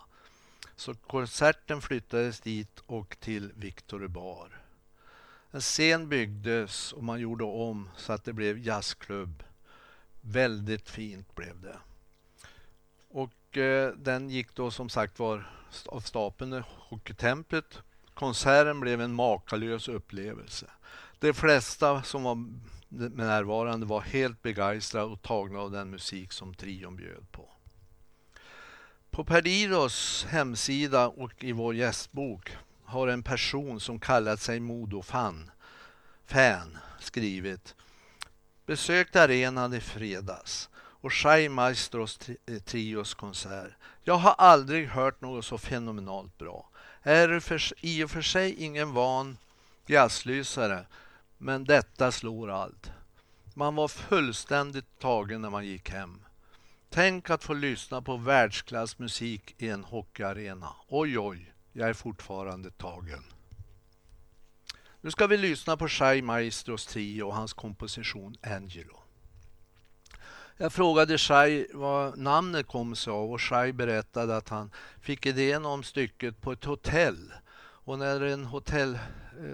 Så 0.76 0.94
konserten 0.96 1.82
flyttades 1.82 2.40
dit 2.40 2.84
och 2.86 3.18
till 3.20 3.52
Victor 3.56 4.08
Bar. 4.08 4.62
En 5.52 5.62
scen 5.62 6.10
byggdes 6.10 6.94
och 6.94 7.04
man 7.04 7.20
gjorde 7.20 7.44
om 7.44 7.90
så 7.98 8.14
att 8.14 8.24
det 8.24 8.34
blev 8.34 8.58
jazzklubb. 8.58 9.44
Väldigt 10.22 10.90
fint 10.90 11.36
blev 11.36 11.62
det. 11.62 11.78
Och 13.10 13.58
eh, 13.58 13.94
den 13.94 14.30
gick 14.30 14.56
då 14.56 14.72
som 14.72 14.90
sagt 14.90 15.20
var 15.20 15.52
av 15.86 16.00
stapeln 16.00 16.54
i 16.54 16.62
Hockeytemplet. 16.66 17.80
Konserten 18.14 18.80
blev 18.80 19.02
en 19.02 19.14
makalös 19.14 19.88
upplevelse. 19.88 20.70
De 21.20 21.34
flesta 21.34 22.04
som 22.04 22.24
var 22.24 22.38
närvarande 22.90 23.86
var 23.86 24.02
helt 24.02 24.42
begeistrade 24.42 25.06
och 25.06 25.22
tagna 25.22 25.60
av 25.60 25.72
den 25.72 25.90
musik 25.90 26.32
som 26.32 26.54
trion 26.54 26.96
bjöd 26.96 27.32
på. 27.32 27.50
På 29.12 29.24
Perdidos 29.24 30.26
hemsida 30.30 31.08
och 31.08 31.44
i 31.44 31.52
vår 31.52 31.76
gästbok 31.76 32.58
har 32.84 33.08
en 33.08 33.24
person 33.24 33.80
som 33.80 34.00
kallat 34.00 34.42
sig 34.42 34.60
Modofan 34.60 35.52
fan 36.26 36.78
skrivit 37.00 37.76
Besökte 38.66 39.22
arenan 39.22 39.74
i 39.74 39.80
fredags 39.80 40.70
och 40.76 41.14
Shai 41.14 41.50
Maestros 41.50 42.18
tri 42.18 42.38
eh, 42.46 42.60
trios 42.60 43.14
konsert. 43.14 43.72
Jag 44.04 44.18
har 44.18 44.32
aldrig 44.32 44.88
hört 44.88 45.22
något 45.22 45.46
så 45.46 45.58
fenomenalt 45.58 46.38
bra. 46.38 46.70
Är 47.04 47.40
för, 47.40 47.62
i 47.82 48.04
och 48.04 48.12
för 48.12 48.22
sig 48.22 48.56
ingen 48.56 48.94
van 48.94 49.38
jazzlysare 49.86 50.86
men 51.38 51.64
detta 51.64 52.12
slår 52.12 52.52
allt. 52.52 52.92
Man 53.54 53.76
var 53.76 53.88
fullständigt 53.88 55.00
tagen 55.00 55.42
när 55.42 55.50
man 55.50 55.66
gick 55.66 55.90
hem. 55.90 56.26
Tänk 56.90 57.30
att 57.30 57.44
få 57.44 57.54
lyssna 57.54 58.02
på 58.02 58.18
världsklassmusik 58.18 59.56
i 59.58 59.70
en 59.70 59.84
hockeyarena. 59.84 60.70
Oj, 60.88 61.20
oj, 61.20 61.54
jag 61.74 61.90
är 61.90 61.94
fortfarande 61.94 62.72
tagen. 62.72 63.24
Nu 65.02 65.12
ska 65.12 65.28
vi 65.28 65.38
lyssna 65.38 65.78
på 65.78 65.88
Shai 65.88 66.22
Maestros 66.22 66.86
trio 66.86 67.24
och 67.24 67.36
hans 67.36 67.54
komposition 67.54 68.36
Angelo. 68.42 69.00
Jag 70.58 70.74
frågade 70.74 71.18
Shai 71.18 71.68
vad 71.74 72.18
namnet 72.18 72.68
kom 72.68 72.96
sig 72.96 73.12
av 73.12 73.32
och 73.32 73.42
Shai 73.42 73.74
berättade 73.74 74.38
att 74.38 74.50
han 74.50 74.72
fick 75.02 75.26
idén 75.26 75.66
om 75.66 75.84
stycket 75.84 76.42
på 76.42 76.52
ett 76.52 76.66
hotell. 76.66 77.34
Och 77.60 78.00
när 78.00 78.22
en 78.22 78.46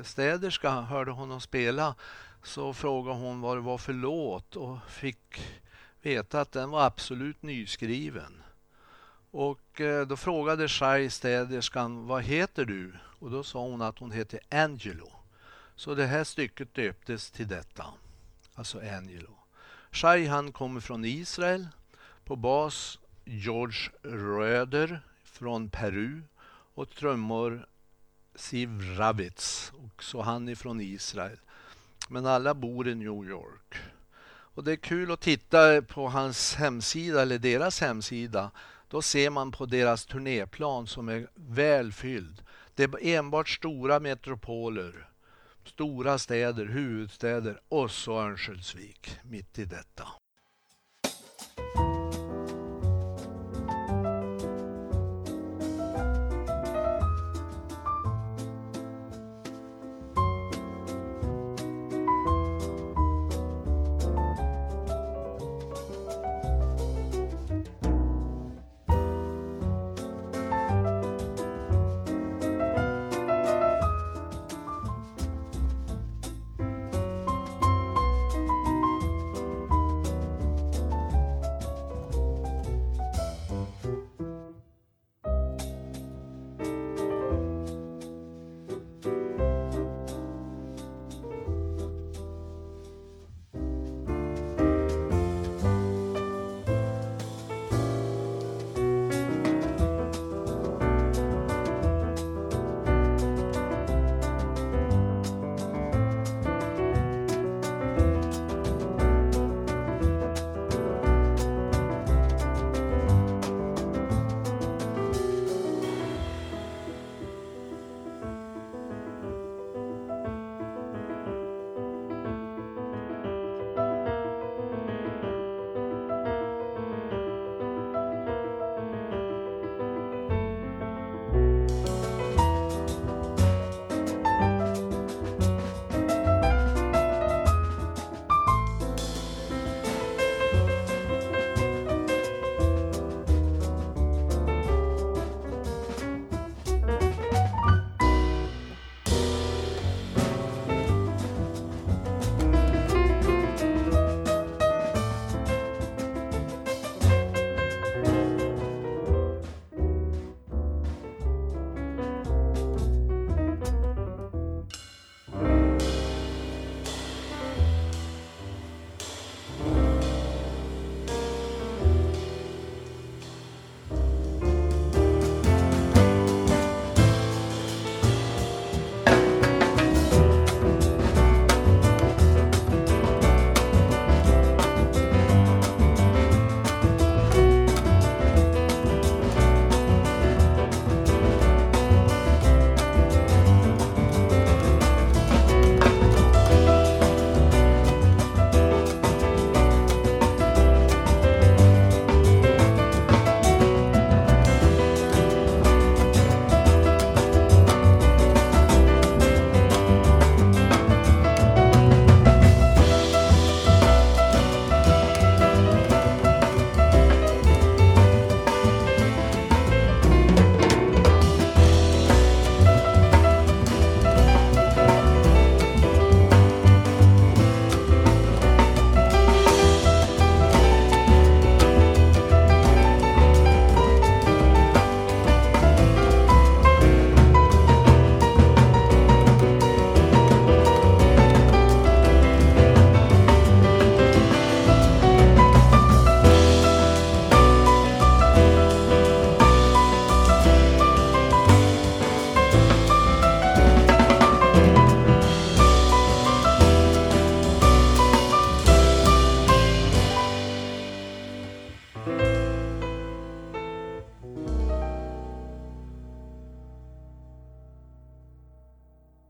städerska 0.03 0.71
hörde 0.71 1.11
honom 1.11 1.41
spela 1.41 1.95
så 2.43 2.73
frågade 2.73 3.17
hon 3.19 3.41
vad 3.41 3.57
det 3.57 3.61
var 3.61 3.77
för 3.77 3.93
låt 3.93 4.55
och 4.55 4.77
fick 4.89 5.41
veta 6.01 6.41
att 6.41 6.51
den 6.51 6.69
var 6.69 6.85
absolut 6.85 7.43
nyskriven. 7.43 8.43
Och 9.31 9.81
eh, 9.81 10.07
då 10.07 10.17
frågade 10.17 10.67
Shai 10.67 11.09
städerskan 11.09 12.07
vad 12.07 12.23
heter 12.23 12.65
du? 12.65 12.93
Och 13.19 13.31
då 13.31 13.43
sa 13.43 13.59
hon 13.59 13.81
att 13.81 13.99
hon 13.99 14.11
heter 14.11 14.39
Angelo. 14.49 15.11
Så 15.75 15.95
det 15.95 16.05
här 16.05 16.23
stycket 16.23 16.73
döptes 16.73 17.31
till 17.31 17.47
detta, 17.47 17.85
alltså 18.55 18.79
Angelo. 18.79 19.37
Shai 19.91 20.25
han 20.25 20.51
kommer 20.51 20.79
från 20.81 21.05
Israel. 21.05 21.67
På 22.25 22.35
bas 22.35 22.99
George 23.25 23.91
Röder 24.03 25.01
från 25.23 25.69
Peru 25.69 26.21
och 26.73 26.89
trummor 26.89 27.67
Siv 28.35 28.95
Ravitz, 28.97 29.71
också 29.85 30.21
han 30.21 30.49
ifrån 30.49 30.81
Israel. 30.81 31.39
Men 32.09 32.25
alla 32.25 32.53
bor 32.53 32.87
i 32.87 32.95
New 32.95 33.29
York. 33.29 33.75
Och 34.25 34.63
det 34.63 34.71
är 34.71 34.75
kul 34.75 35.11
att 35.11 35.21
titta 35.21 35.81
på 35.81 36.07
hans 36.07 36.55
hemsida, 36.55 37.21
eller 37.21 37.37
deras 37.37 37.81
hemsida. 37.81 38.51
Då 38.87 39.01
ser 39.01 39.29
man 39.29 39.51
på 39.51 39.65
deras 39.65 40.05
turnéplan 40.05 40.87
som 40.87 41.09
är 41.09 41.27
välfylld. 41.35 42.43
Det 42.75 42.83
är 42.83 42.97
enbart 43.01 43.49
stora 43.49 43.99
metropoler, 43.99 45.09
stora 45.65 46.17
städer, 46.17 46.65
huvudstäder 46.65 47.61
och 47.69 47.91
så 47.91 48.19
Örnsköldsvik 48.19 49.19
mitt 49.23 49.59
i 49.59 49.65
detta. 49.65 50.07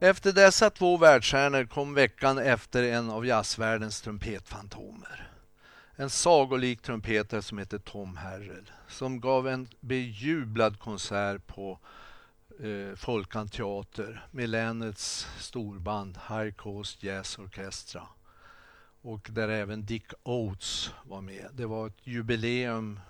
Efter 0.04 0.32
dessa 0.32 0.70
två 0.70 0.96
världsstjärnor 0.96 1.64
kom 1.64 1.94
veckan 1.94 2.38
efter 2.38 2.82
en 2.82 3.10
av 3.10 3.26
jazzvärldens 3.26 4.00
trumpetfantomer. 4.00 5.32
En 5.96 6.10
sagolik 6.10 6.82
trumpetare 6.82 7.42
som 7.42 7.58
heter 7.58 7.78
Tom 7.78 8.16
Herrell 8.16 8.70
som 8.88 9.20
gav 9.20 9.48
en 9.48 9.68
bejublad 9.80 10.78
konsert 10.78 11.46
på 11.46 11.78
eh, 12.60 12.96
Folkan 12.96 13.48
Teater 13.48 14.26
med 14.30 14.48
länets 14.48 15.28
storband 15.38 16.18
High 16.28 16.50
Coast 16.50 17.02
Jazz 17.02 17.38
Orchestra. 17.38 18.02
Och 19.02 19.28
där 19.32 19.48
även 19.48 19.84
Dick 19.84 20.12
Oates 20.22 20.90
var 21.04 21.20
med. 21.20 21.48
Det 21.52 21.66
var 21.66 21.86
ett 21.86 22.06
jubileum 22.06 23.00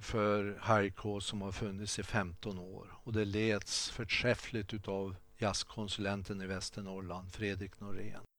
för 0.00 0.44
High 0.66 0.94
Coast 0.94 1.26
som 1.26 1.42
har 1.42 1.52
funnits 1.52 1.98
i 1.98 2.02
15 2.02 2.58
år 2.58 2.86
och 3.04 3.12
det 3.12 3.24
leds 3.24 3.90
förträffligt 3.90 4.74
utav 4.74 5.16
jazzkonsulenten 5.40 6.42
i 6.42 6.46
Västernorrland, 6.46 7.32
Fredrik 7.32 7.80
Norén. 7.80 8.29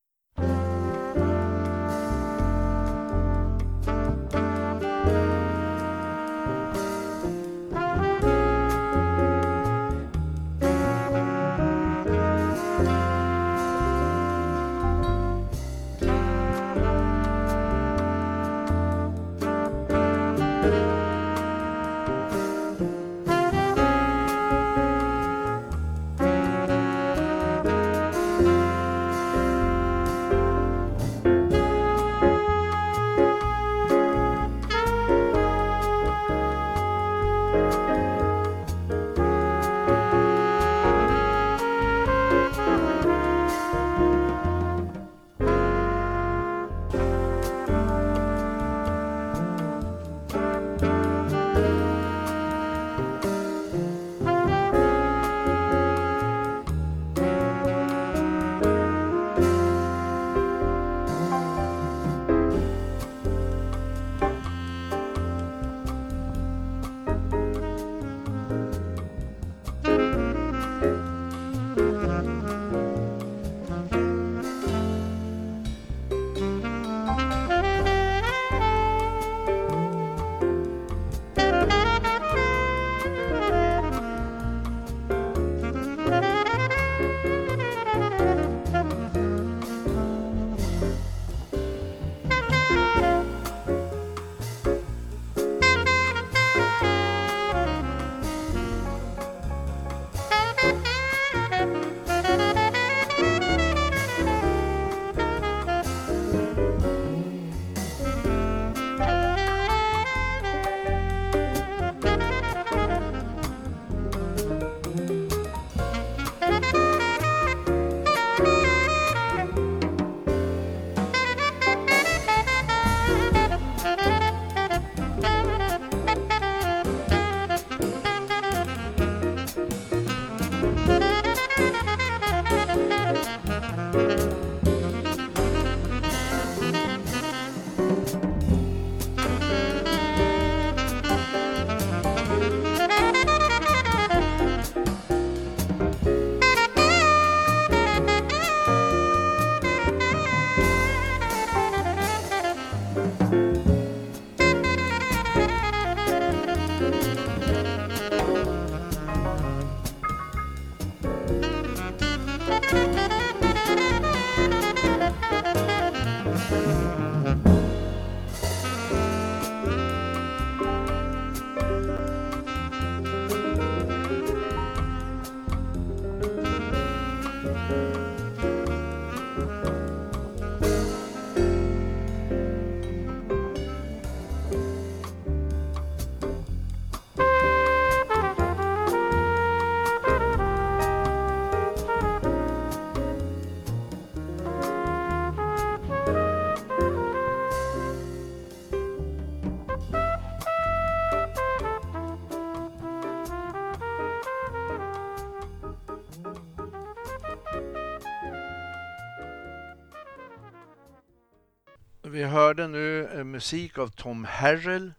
Vi 212.12 212.24
hörde 212.24 212.68
nu 212.68 213.08
eh, 213.08 213.24
musik 213.24 213.78
av 213.78 213.88
Tom 213.88 214.26
Harrell 214.26 214.94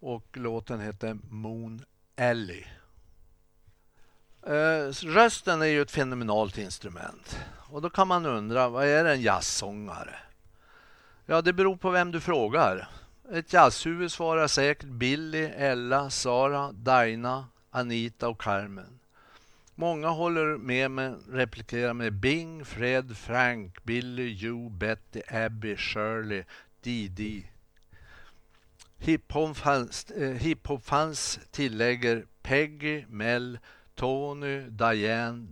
och 0.00 0.36
låten 0.36 0.80
heter 0.80 1.18
Moon 1.30 1.84
Alley. 2.18 2.64
Eh, 4.46 4.92
rösten 5.04 5.62
är 5.62 5.66
ju 5.66 5.82
ett 5.82 5.90
fenomenalt 5.90 6.58
instrument 6.58 7.38
och 7.70 7.82
då 7.82 7.90
kan 7.90 8.08
man 8.08 8.26
undra, 8.26 8.68
vad 8.68 8.86
är 8.86 9.04
en 9.04 9.20
jazzsångare? 9.20 10.14
Ja, 11.26 11.42
det 11.42 11.52
beror 11.52 11.76
på 11.76 11.90
vem 11.90 12.12
du 12.12 12.20
frågar. 12.20 12.88
Ett 13.32 13.52
jazzhuvud 13.52 14.12
svarar 14.12 14.46
säkert 14.46 14.88
Billy, 14.88 15.44
Ella, 15.44 16.10
Sara, 16.10 16.72
Dinah, 16.72 17.44
Anita 17.70 18.28
och 18.28 18.40
Carmen. 18.40 18.99
Många 19.80 20.08
håller 20.08 20.58
med 20.58 20.90
mig, 20.90 21.14
replikerar 21.28 21.94
med 21.94 22.12
Bing, 22.12 22.64
Fred, 22.64 23.16
Frank, 23.16 23.84
Billy, 23.84 24.32
Joe, 24.32 24.70
Betty, 24.70 25.22
Abby, 25.28 25.76
Shirley, 25.76 26.44
Didi. 26.82 27.46
Hiphop 28.98 29.56
fanns, 29.56 30.10
eh, 30.10 30.32
hip 30.32 30.68
tillägger 31.50 32.26
Peggy, 32.42 33.04
Mel, 33.08 33.58
Tony, 33.94 34.60
Diane, 34.60 35.46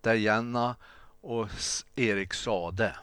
Diana 0.00 0.76
och 1.20 1.48
Erik 1.94 2.34
Sade. 2.34 2.96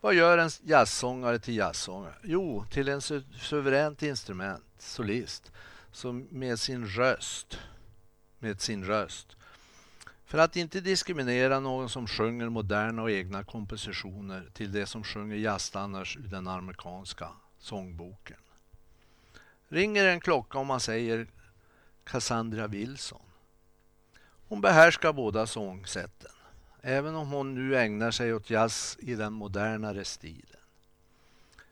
Vad 0.00 0.14
gör 0.14 0.38
en 0.38 0.50
jazzsångare 0.64 1.38
till 1.38 1.56
jazzsångare? 1.56 2.14
Jo, 2.22 2.64
till 2.70 2.88
en 2.88 3.00
su 3.00 3.22
suveränt 3.40 4.02
instrument, 4.02 4.64
solist, 4.78 5.52
som 5.92 6.28
med 6.30 6.58
sin 6.58 6.86
röst 6.86 7.58
med 8.38 8.60
sin 8.60 8.84
röst 8.84 9.36
För 10.24 10.38
att 10.38 10.56
inte 10.56 10.80
diskriminera 10.80 11.60
någon 11.60 11.88
som 11.88 12.06
sjunger 12.06 12.48
moderna 12.48 13.02
och 13.02 13.10
egna 13.10 13.44
kompositioner 13.44 14.50
till 14.52 14.72
de 14.72 14.86
som 14.86 15.04
sjunger 15.04 15.36
jazzstandards 15.36 16.16
ur 16.16 16.28
den 16.28 16.48
amerikanska 16.48 17.28
sångboken. 17.58 18.36
Ringer 19.68 20.04
en 20.04 20.20
klocka 20.20 20.58
om 20.58 20.66
man 20.66 20.80
säger 20.80 21.26
Cassandra 22.04 22.66
Wilson. 22.66 23.22
Hon 24.48 24.60
behärskar 24.60 25.12
båda 25.12 25.46
sångsätten, 25.46 26.32
även 26.82 27.14
om 27.14 27.28
hon 27.28 27.54
nu 27.54 27.76
ägnar 27.76 28.10
sig 28.10 28.34
åt 28.34 28.50
jazz 28.50 28.98
i 29.00 29.14
den 29.14 29.32
modernare 29.32 30.04
stilen. 30.04 30.60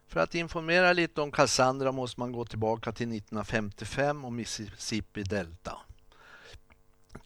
För 0.06 0.20
att 0.20 0.34
informera 0.34 0.92
lite 0.92 1.20
om 1.20 1.32
Cassandra 1.32 1.92
måste 1.92 2.20
man 2.20 2.32
gå 2.32 2.44
tillbaka 2.44 2.92
till 2.92 3.08
1955 3.08 4.24
och 4.24 4.32
Mississippi 4.32 5.22
Delta. 5.22 5.78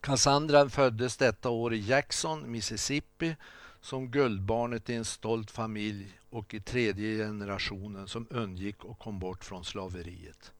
Cassandra 0.00 0.68
föddes 0.68 1.16
detta 1.16 1.50
år 1.50 1.74
i 1.74 1.78
Jackson, 1.78 2.50
Mississippi 2.50 3.36
som 3.80 4.10
guldbarnet 4.10 4.90
i 4.90 4.94
en 4.94 5.04
stolt 5.04 5.50
familj 5.50 6.20
och 6.30 6.54
i 6.54 6.60
tredje 6.60 7.26
generationen 7.26 8.08
som 8.08 8.26
undgick 8.30 8.84
och 8.84 8.98
kom 8.98 9.18
bort 9.18 9.44
från 9.44 9.64
slaveriet. 9.64 10.52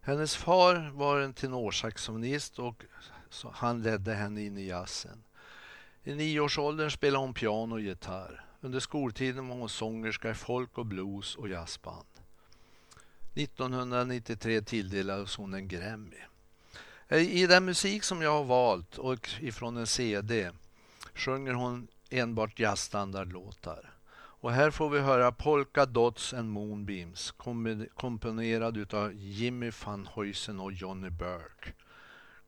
Hennes 0.00 0.36
far 0.36 0.90
var 0.90 1.20
en 1.20 1.34
tenorsaxofonist 1.34 2.58
och 2.58 2.84
han 3.52 3.82
ledde 3.82 4.14
henne 4.14 4.42
in 4.42 4.58
i 4.58 4.66
jazzen. 4.66 5.22
I 6.04 6.14
nioårsåldern 6.14 6.90
spelade 6.90 7.24
hon 7.24 7.34
piano 7.34 7.74
och 7.74 7.80
gitarr. 7.80 8.44
Under 8.60 8.80
skoltiden 8.80 9.48
var 9.48 9.56
hon 9.56 9.68
sångerska 9.68 10.30
i 10.30 10.34
folk 10.34 10.78
och 10.78 10.86
blues 10.86 11.36
och 11.36 11.48
jazzband. 11.48 12.06
1993 13.34 14.62
tilldelades 14.62 15.36
hon 15.36 15.54
en 15.54 15.68
Grammy. 15.68 16.16
Eh, 17.12 17.42
I 17.42 17.46
den 17.46 17.64
musik 17.64 18.04
som 18.04 18.22
jag 18.22 18.30
har 18.30 18.44
valt 18.44 18.98
och 18.98 19.30
ifrån 19.40 19.76
en 19.76 19.86
CD 19.86 20.50
sjunger 21.14 21.52
hon 21.52 21.88
enbart 22.10 22.58
jazzstandardlåtar. 22.58 23.94
Och 24.12 24.52
här 24.52 24.70
får 24.70 24.90
vi 24.90 25.00
höra 25.00 25.32
Polka 25.32 25.86
Dots 25.86 26.34
and 26.34 26.50
Moonbeams 26.50 27.34
komponerad 27.94 28.76
utav 28.76 29.12
Jimmy 29.14 29.70
van 29.84 30.08
Huysen 30.14 30.60
och 30.60 30.72
Johnny 30.72 31.10
Burke. 31.10 31.72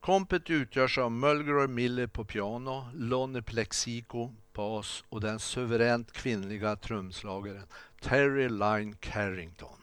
Kompet 0.00 0.50
utgörs 0.50 0.98
av 0.98 1.12
Mulgrew 1.12 1.74
Miller 1.74 2.06
på 2.06 2.24
piano, 2.24 2.86
Lonnie 2.94 3.42
Plexico 3.42 4.34
bas 4.52 5.04
och 5.08 5.20
den 5.20 5.38
suveränt 5.38 6.12
kvinnliga 6.12 6.76
trumslagaren 6.76 7.66
Terry 8.00 8.48
Line 8.48 8.96
Carrington. 9.00 9.78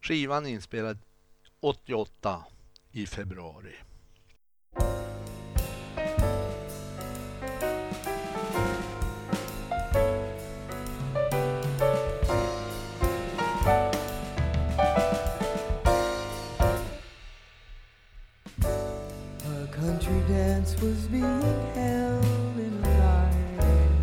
Skivan 0.00 0.46
inspelad 0.46 0.98
88 1.60 2.44
i 2.92 3.06
februari. 3.06 3.74
Was 20.82 21.06
being 21.06 21.42
held 21.74 22.56
in 22.58 22.82
line. 22.82 23.98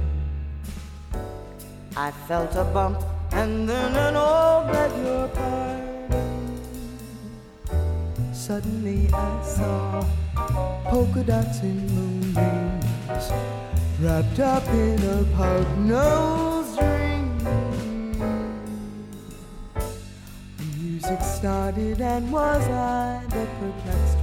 I 1.98 2.12
felt 2.26 2.56
a 2.56 2.64
bump 2.64 3.04
and 3.34 3.68
then 3.68 3.96
an 3.96 4.16
old 4.16 4.72
beg 4.72 4.92
your 5.04 5.28
pardon. 5.28 6.62
Suddenly 8.34 9.10
I 9.14 9.44
saw 9.44 10.06
polka 10.86 11.24
dots 11.24 11.60
in 11.64 11.86
moonbeams 11.96 13.26
wrapped 14.00 14.40
up 14.40 14.66
in 14.70 15.04
a 15.04 15.26
pug 15.36 15.68
nose 15.80 16.78
ring. 16.78 17.38
The 20.58 20.66
music 20.80 21.22
started 21.22 22.00
and 22.00 22.32
was 22.32 22.66
I 22.70 23.22
the 23.32 23.46
perplexed? 23.60 24.19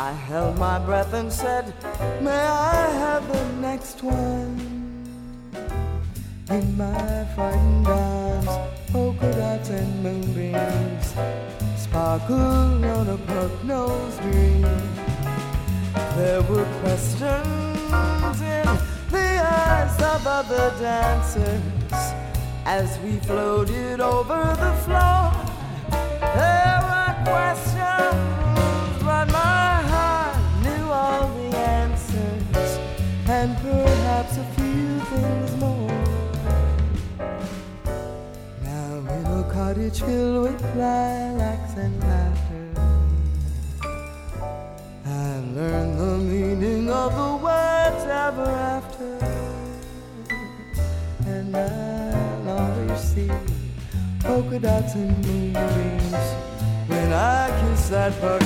I 0.00 0.12
held 0.12 0.56
my 0.58 0.78
breath 0.78 1.12
and 1.12 1.30
said, 1.30 1.74
May 2.22 2.30
I 2.30 2.88
have 3.04 3.28
the 3.30 3.44
next 3.60 4.02
one? 4.02 4.56
In 6.48 6.74
my 6.78 7.26
frightened 7.34 7.86
arms, 7.86 8.48
polka 8.90 9.30
dots 9.30 9.68
and 9.68 10.02
moonbeams 10.02 11.14
sparkle 11.76 12.82
on 12.96 13.08
a 13.10 13.18
puck 13.28 13.52
nose 13.62 14.16
dream. 14.20 14.62
There 16.16 16.40
were 16.48 16.64
questions 16.80 18.40
in 18.40 18.68
the 19.12 19.30
eyes 19.44 19.96
of 20.00 20.26
other 20.26 20.72
dancers 20.80 21.60
as 22.64 22.98
we 23.00 23.18
floated 23.18 24.00
over 24.00 24.56
the 24.64 24.69
cottage 39.90 40.02
filled 40.02 40.42
with 40.42 40.76
lilacs 40.76 41.74
and 41.76 42.00
laughter, 42.00 42.74
I 45.06 45.40
learned 45.54 45.98
the 45.98 46.18
meaning 46.18 46.90
of 46.90 47.14
the 47.14 47.44
words 47.44 48.04
ever 48.04 48.50
after, 48.50 49.18
and 51.26 51.56
I'll 51.56 52.58
always 52.58 53.00
see 53.00 53.30
polka 54.20 54.58
dots 54.58 54.94
and 54.94 55.16
moonbeams 55.26 56.34
when 56.88 57.12
I 57.12 57.50
kiss 57.60 57.88
that 57.88 58.20
bug 58.20 58.42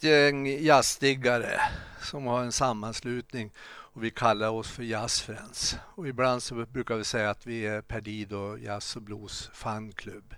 ett 0.00 0.04
gäng 0.04 0.46
jazzdiggare 0.46 1.60
som 2.02 2.26
har 2.26 2.42
en 2.42 2.52
sammanslutning 2.52 3.52
och 3.60 4.04
vi 4.04 4.10
kallar 4.10 4.48
oss 4.48 4.70
för 4.70 4.82
Jazz 4.82 5.20
Friends. 5.20 5.76
Och 5.94 6.08
ibland 6.08 6.42
så 6.42 6.54
brukar 6.54 6.96
vi 6.96 7.04
säga 7.04 7.30
att 7.30 7.46
vi 7.46 7.66
är 7.66 7.82
Perdido 7.82 8.56
Jazz 8.58 8.96
och 8.96 9.02
Blues 9.02 9.50
Fanklubb 9.54 10.34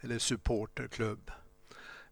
eller 0.00 0.18
supporterklubb. 0.18 1.30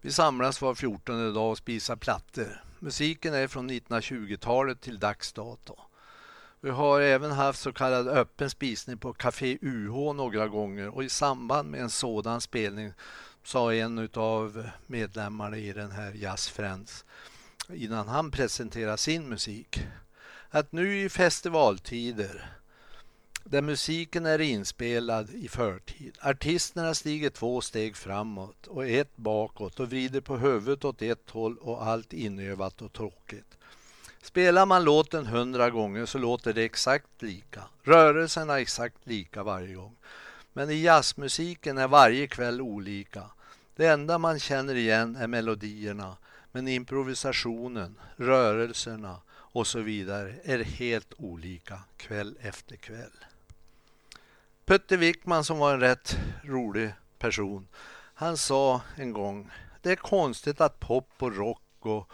Vi 0.01 0.13
samlas 0.13 0.61
var 0.61 0.75
14 0.75 1.35
dag 1.35 1.51
och 1.51 1.59
spisar 1.59 1.97
plattor. 1.97 2.65
Musiken 2.79 3.35
är 3.35 3.49
från 3.49 3.71
1920-talet 3.71 4.81
till 4.81 4.99
dags 4.99 5.33
dato. 5.33 5.77
Vi 6.61 6.71
har 6.71 7.01
även 7.01 7.31
haft 7.31 7.61
så 7.61 7.73
kallad 7.73 8.09
öppen 8.09 8.51
spisning 8.51 8.99
på 8.99 9.13
Café 9.13 9.59
UH 9.63 10.13
några 10.15 10.49
gånger 10.49 10.89
och 10.89 11.05
i 11.05 11.09
samband 11.09 11.71
med 11.71 11.81
en 11.81 11.91
sådan 11.91 12.41
spelning 12.41 12.93
sa 13.45 13.75
en 13.75 14.09
av 14.15 14.71
medlemmarna 14.87 15.57
i 15.57 15.73
den 15.73 15.91
här 15.91 16.13
Jazz 16.13 16.49
Friends 16.49 17.05
innan 17.73 18.09
han 18.09 18.31
presenterade 18.31 18.99
sin 18.99 19.29
musik 19.29 19.81
att 20.51 20.73
nu 20.73 21.01
i 21.01 21.09
festivaltider 21.09 22.53
där 23.45 23.63
musiken 23.63 24.27
är 24.27 24.41
inspelad 24.41 25.31
i 25.31 25.49
förtid. 25.49 26.19
Artisterna 26.21 26.95
stiger 26.95 27.31
två 27.31 27.61
steg 27.61 27.97
framåt 27.97 28.67
och 28.67 28.87
ett 28.87 29.17
bakåt 29.17 29.81
och 29.81 29.89
vrider 29.89 30.21
på 30.21 30.37
huvudet 30.37 30.85
åt 30.85 31.03
ett 31.03 31.31
håll 31.31 31.59
och 31.59 31.87
allt 31.87 32.13
inövat 32.13 32.83
och 32.83 32.93
tråkigt. 32.93 33.59
Spelar 34.23 34.67
man 34.67 34.85
låten 34.85 35.27
hundra 35.27 35.71
gånger 35.71 36.07
så 36.07 36.19
låter 36.19 36.53
det 36.53 36.63
exakt 36.63 37.23
lika. 37.23 37.63
Rörelserna 37.83 38.55
är 38.55 38.59
exakt 38.59 38.97
lika 39.05 39.43
varje 39.43 39.75
gång. 39.75 39.97
Men 40.53 40.71
i 40.71 40.83
jazzmusiken 40.83 41.79
är 41.79 41.89
varje 41.89 42.27
kväll 42.27 42.61
olika. 42.61 43.31
Det 43.77 43.87
enda 43.87 44.19
man 44.19 44.39
känner 44.39 44.75
igen 44.75 45.17
är 45.17 45.27
melodierna, 45.27 46.17
men 46.53 46.69
improvisationen, 46.69 47.99
rörelserna 48.17 49.17
och 49.31 49.67
så 49.67 49.81
vidare 49.81 50.35
är 50.45 50.59
helt 50.59 51.13
olika 51.17 51.81
kväll 51.97 52.37
efter 52.41 52.77
kväll. 52.77 53.25
Putte 54.65 54.97
Wickman 54.97 55.45
som 55.45 55.59
var 55.59 55.75
en 55.75 55.81
rätt 55.81 56.17
rolig 56.45 56.93
person, 57.19 57.67
han 58.15 58.37
sa 58.37 58.81
en 58.97 59.13
gång 59.13 59.51
det 59.83 59.91
är 59.91 59.97
konstigt 59.97 60.61
att 60.61 60.81
pop 60.81 61.09
och 61.19 61.37
rock 61.37 61.63
och 61.81 62.13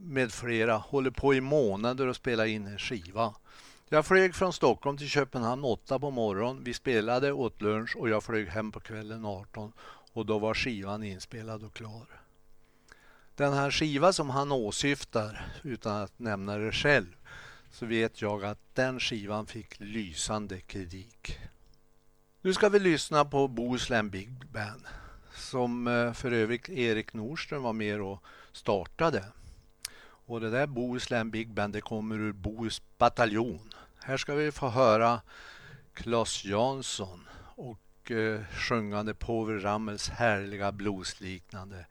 med 0.00 0.32
flera 0.32 0.76
håller 0.76 1.10
på 1.10 1.34
i 1.34 1.40
månader 1.40 2.06
och 2.06 2.16
spelar 2.16 2.44
in 2.44 2.66
en 2.66 2.78
skiva. 2.78 3.34
Jag 3.94 4.06
flög 4.06 4.34
från 4.34 4.52
Stockholm 4.52 4.98
till 4.98 5.08
Köpenhamn 5.08 5.64
8 5.64 5.98
på 5.98 6.10
morgonen. 6.10 6.64
Vi 6.64 6.74
spelade, 6.74 7.32
åt 7.32 7.62
lunch 7.62 7.96
och 7.96 8.08
jag 8.08 8.22
flög 8.22 8.48
hem 8.48 8.72
på 8.72 8.80
kvällen 8.80 9.24
18 9.24 9.72
och 10.12 10.26
då 10.26 10.38
var 10.38 10.54
skivan 10.54 11.02
inspelad 11.02 11.64
och 11.64 11.74
klar. 11.74 12.06
Den 13.36 13.52
här 13.52 13.70
skiva 13.70 14.12
som 14.12 14.30
han 14.30 14.52
åsyftar, 14.52 15.46
utan 15.62 16.02
att 16.02 16.18
nämna 16.18 16.56
det 16.58 16.72
själv, 16.72 17.16
så 17.72 17.86
vet 17.86 18.22
jag 18.22 18.44
att 18.44 18.58
den 18.74 19.00
skivan 19.00 19.46
fick 19.46 19.80
lysande 19.80 20.60
kritik. 20.60 21.38
Nu 22.40 22.52
ska 22.52 22.68
vi 22.68 22.78
lyssna 22.78 23.24
på 23.24 23.48
Bohuslän 23.48 24.10
Big 24.10 24.30
Band 24.52 24.82
som 25.34 25.86
eh, 25.86 26.12
för 26.12 26.32
övrigt 26.32 26.68
Erik 26.68 27.12
Nordström 27.12 27.62
var 27.62 27.72
med 27.72 28.00
och 28.00 28.22
startade. 28.52 29.24
Och 30.26 30.40
det 30.40 30.50
där 30.50 30.66
Bohuslän 30.66 31.30
Big 31.30 31.50
Band 31.50 31.72
det 31.72 31.80
kommer 31.80 32.18
ur 32.18 32.32
Bohus 32.32 32.82
bataljon. 32.98 33.70
Här 34.06 34.16
ska 34.16 34.34
vi 34.34 34.52
få 34.52 34.68
höra 34.68 35.20
Claes 35.94 36.44
Jansson 36.44 37.20
och 37.56 38.10
eh, 38.10 38.40
sjungande 38.50 39.14
Povel 39.14 39.60
Ramels 39.60 40.08
härliga 40.08 40.72
bluesliknande 40.72 41.86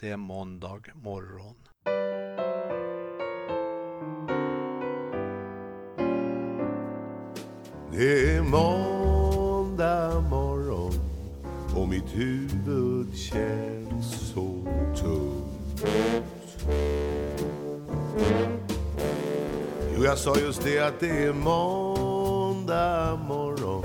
Det 0.00 0.10
är 0.10 0.16
måndag 0.16 0.80
morgon. 0.94 1.56
Det 7.92 8.36
är 8.36 8.42
måndag 8.42 10.20
morgon 10.20 10.92
och 11.76 11.88
mitt 11.88 12.16
huvud 12.16 13.16
känns 13.16 14.32
så 14.32 14.64
tungt. 14.96 15.84
Jo, 19.98 20.04
jag 20.04 20.18
sa 20.18 20.36
just 20.36 20.62
det 20.64 20.78
att 20.78 21.00
det 21.00 21.24
är 21.24 21.32
måndag 21.32 23.18
morgon 23.28 23.84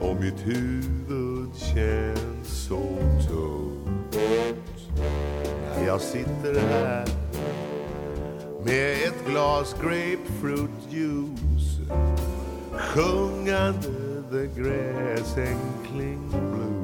och 0.00 0.16
mitt 0.16 0.46
huvud 0.46 1.56
känns 1.56 2.66
så 2.68 2.98
tungt. 3.28 4.96
När 5.76 5.86
jag 5.86 6.00
sitter 6.00 6.60
här 6.60 7.06
med 8.64 8.92
ett 8.92 9.26
glas 9.26 9.76
grapefruit 9.82 10.70
juice 10.90 11.80
sjungande 12.72 14.06
the 14.30 14.60
grass 14.60 15.36
and 15.36 16.75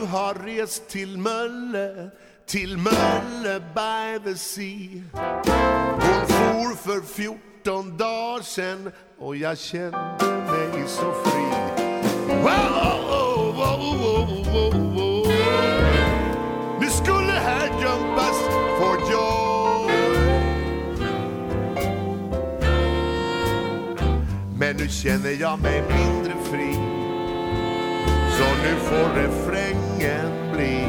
Du 0.00 0.06
har 0.06 0.34
rest 0.34 0.88
till 0.88 1.18
Mölle, 1.18 2.10
till 2.46 2.78
Mölle 2.78 3.60
by 3.74 4.30
the 4.30 4.38
sea. 4.38 5.02
Hon 5.12 6.26
for 6.26 6.76
för 6.76 7.00
14 7.00 7.96
dagar 7.96 8.42
sen 8.42 8.92
och 9.18 9.36
jag 9.36 9.58
kände 9.58 9.98
mig 10.22 10.84
så 10.86 11.12
fri. 11.24 11.42
Wow, 12.28 12.46
oh, 12.46 13.10
oh, 13.10 13.56
wow, 13.56 14.44
wow. 14.94 15.26
Nu 16.80 16.86
skulle 16.86 17.32
här 17.32 17.66
jumpas 17.66 18.38
for 18.78 19.12
joy. 19.12 19.92
Men 24.58 24.76
nu 24.76 24.88
känner 24.88 25.40
jag 25.40 25.60
mig 25.62 25.82
mindre 25.82 26.34
fri. 26.50 26.99
Så 28.40 28.46
nu 28.46 28.76
får 28.76 29.14
refrängen 29.14 30.52
bli 30.52 30.86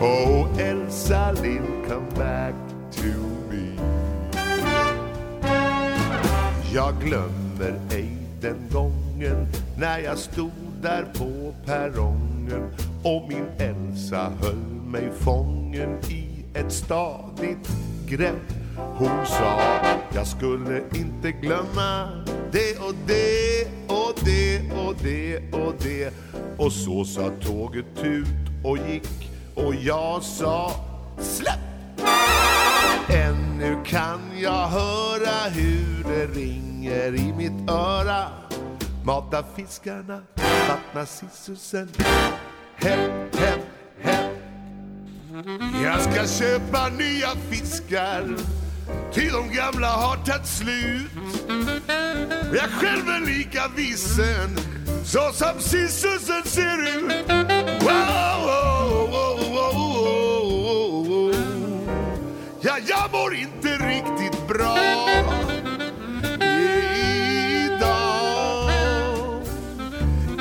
Oh 0.00 0.60
Elsa 0.60 1.32
Lind, 1.32 1.86
come 1.88 2.10
back 2.16 2.54
to 2.92 3.06
me 3.50 3.76
Jag 6.74 6.94
glömmer 7.04 7.80
ej 7.90 8.16
den 8.40 8.68
gången 8.72 9.46
när 9.78 9.98
jag 9.98 10.18
stod 10.18 10.50
där 10.82 11.04
på 11.18 11.54
perrongen 11.66 12.70
och 13.02 13.28
min 13.28 13.46
Elsa 13.58 14.32
höll 14.42 14.82
mig 14.86 15.10
fången 15.20 15.98
i 16.08 16.44
ett 16.54 16.72
stadigt 16.72 17.68
grepp. 18.08 18.52
Hon 18.76 19.26
sa 19.26 19.60
jag 20.14 20.26
skulle 20.26 20.82
inte 20.94 21.32
glömma 21.32 22.08
det 22.52 22.78
och 22.78 22.94
det 23.06 23.66
och 23.86 24.14
det 24.24 24.60
och 24.86 24.94
det 25.02 25.38
och 25.52 25.74
det. 25.78 26.12
Och 26.58 26.72
så 26.72 27.04
sa 27.04 27.30
tåget 27.40 28.04
ut 28.04 28.64
och 28.64 28.78
gick 28.78 29.30
och 29.54 29.74
jag 29.74 30.22
sa 30.22 30.72
släpp! 31.18 31.58
Ännu 33.08 33.76
kan 33.84 34.20
jag 34.38 34.66
höra 34.68 35.50
hur 35.50 36.04
det 36.04 36.26
ringer 36.26 37.14
i 37.14 37.32
mitt 37.32 37.70
öra. 37.70 38.26
Mata 39.04 39.44
fiskarna, 39.56 40.22
vattna 40.68 41.06
sissusen. 41.06 41.88
Häpp, 42.76 43.36
häpp, 43.36 43.60
häpp 44.00 44.30
Jag 45.82 46.00
ska 46.00 46.26
köpa 46.44 46.88
nya 46.88 47.28
fiskar. 47.50 48.36
Ty 49.14 49.30
de 49.30 49.52
gamla 49.52 49.88
har 49.88 50.16
tagit 50.16 50.46
slut. 50.46 51.10
Jag 52.52 52.70
själv 52.70 53.08
är 53.08 53.26
lika 53.26 53.68
vissen 53.76 54.58
Så 55.04 55.32
som 55.32 55.60
sissusen 55.60 56.42
ser 56.44 56.78
ut. 56.88 57.28
Wow, 57.80 58.40
wow, 58.46 59.10
wow, 59.10 59.38
wow, 59.52 59.74
wow. 61.08 61.34
Ja, 62.60 62.76
jag 62.88 63.12
mår 63.12 63.34
inte 63.34 63.68
riktigt 63.68 64.48
bra 64.48 64.78
idag. 67.66 68.70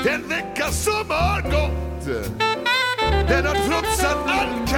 Den 0.04 0.30
vecka 0.30 0.72
som 0.72 1.10
har 1.10 1.41
gått 1.41 2.06
Den 3.30 3.45
har 3.45 3.56
trotsat 3.56 4.18
allt. 4.28 4.68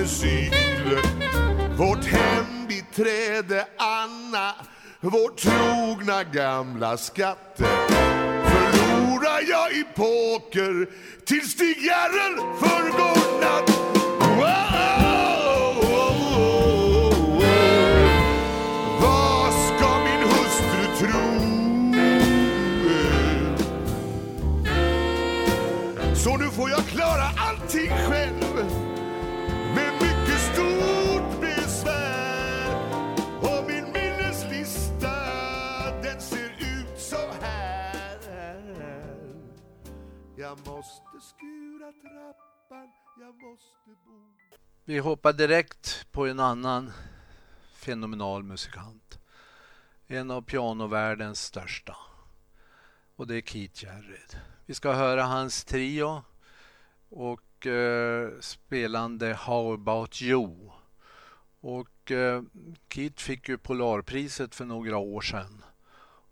Och 0.00 0.06
Vårt 1.78 2.04
hembiträde 2.04 3.66
Anna. 3.78 4.54
Vår 5.00 5.30
trogna 5.36 6.24
gamla 6.24 6.96
skatte. 6.96 7.64
Förlorar 8.44 9.40
jag 9.48 9.72
i 9.72 9.84
poker 9.94 10.88
till 11.24 11.50
Stig 11.50 11.76
Järrel 11.82 12.36
förrgår 12.60 13.40
natt. 13.40 13.99
Vi 44.84 44.98
hoppar 44.98 45.32
direkt 45.32 46.06
på 46.10 46.26
en 46.26 46.40
annan 46.40 46.92
fenomenal 47.74 48.42
musikant. 48.42 49.18
En 50.06 50.30
av 50.30 50.42
pianovärldens 50.42 51.42
största. 51.42 51.96
Och 53.16 53.26
det 53.26 53.36
är 53.36 53.40
Keith 53.40 53.84
Jarrett. 53.84 54.36
Vi 54.66 54.74
ska 54.74 54.92
höra 54.92 55.22
hans 55.22 55.64
trio 55.64 56.22
och 57.08 57.66
eh, 57.66 58.30
spelande 58.40 59.34
How 59.34 59.74
about 59.74 60.22
you. 60.22 60.70
Och 61.60 62.10
eh, 62.10 62.42
Keith 62.88 63.22
fick 63.22 63.48
ju 63.48 63.58
Polarpriset 63.58 64.54
för 64.54 64.64
några 64.64 64.98
år 64.98 65.20
sedan. 65.20 65.64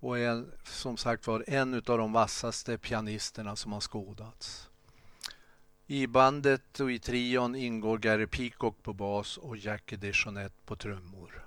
Och 0.01 0.19
är 0.19 0.45
som 0.65 0.97
sagt 0.97 1.27
var 1.27 1.45
en 1.47 1.75
av 1.75 1.81
de 1.99 2.13
vassaste 2.13 2.79
pianisterna 2.79 3.57
som 3.57 3.73
har 3.73 3.81
skådats. 3.81 4.68
I 5.91 6.07
bandet 6.07 6.81
och 6.81 6.93
i 6.93 6.99
trion 6.99 7.55
ingår 7.55 7.99
Gary 7.99 8.27
Peacock 8.27 8.83
på 8.83 8.93
bas 8.93 9.37
och 9.37 9.57
Jackie 9.57 9.99
DeJohnette 9.99 10.55
på 10.65 10.77
trummor. 10.77 11.45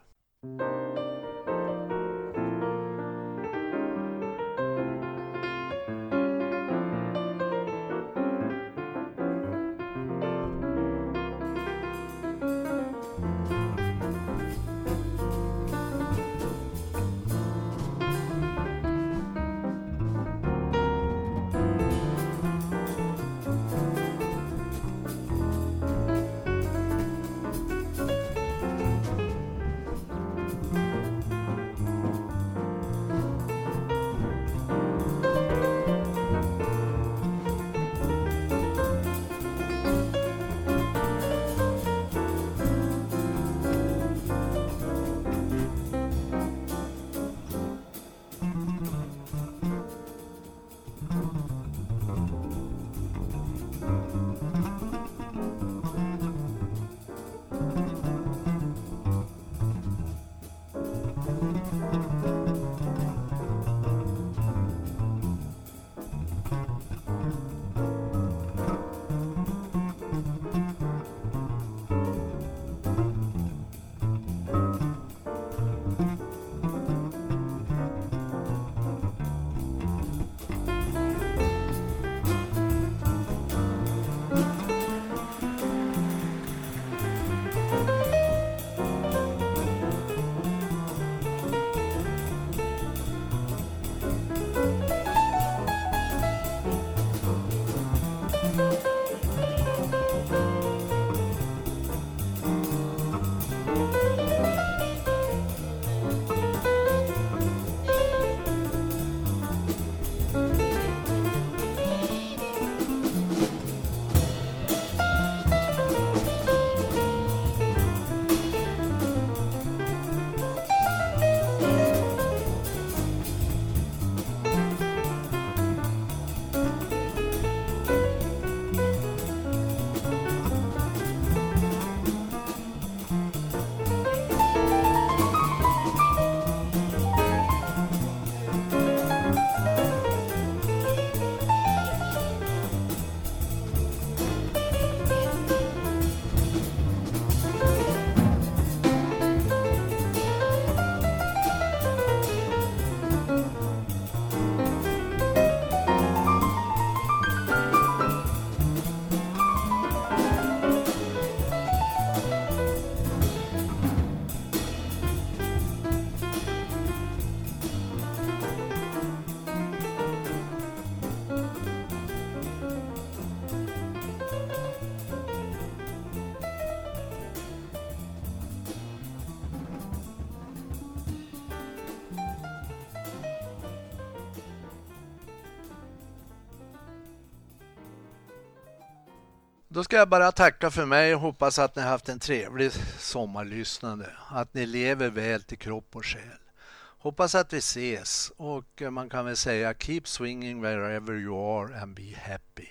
Då 189.74 189.84
ska 189.84 189.96
jag 189.96 190.10
bara 190.10 190.32
tacka 190.32 190.72
för 190.72 190.86
mig 190.86 191.16
och 191.16 191.22
hoppas 191.22 191.60
att 191.60 191.76
ni 191.76 191.82
haft 191.82 192.10
en 192.10 192.20
trevlig 192.20 192.72
sommarlyssnande. 193.00 194.10
Att 194.30 194.54
ni 194.54 194.66
lever 194.66 195.10
väl 195.10 195.44
till 195.44 195.58
kropp 195.58 195.96
och 195.96 196.06
själ. 196.06 196.40
Hoppas 196.78 197.36
att 197.36 197.54
vi 197.54 197.58
ses 197.58 198.32
och 198.38 198.82
man 198.92 199.10
kan 199.10 199.26
väl 199.26 199.38
säga 199.38 199.74
keep 199.74 200.02
swinging 200.06 200.62
wherever 200.62 201.14
you 201.14 201.60
are 201.60 201.82
and 201.82 201.96
be 201.96 202.16
happy. 202.32 202.68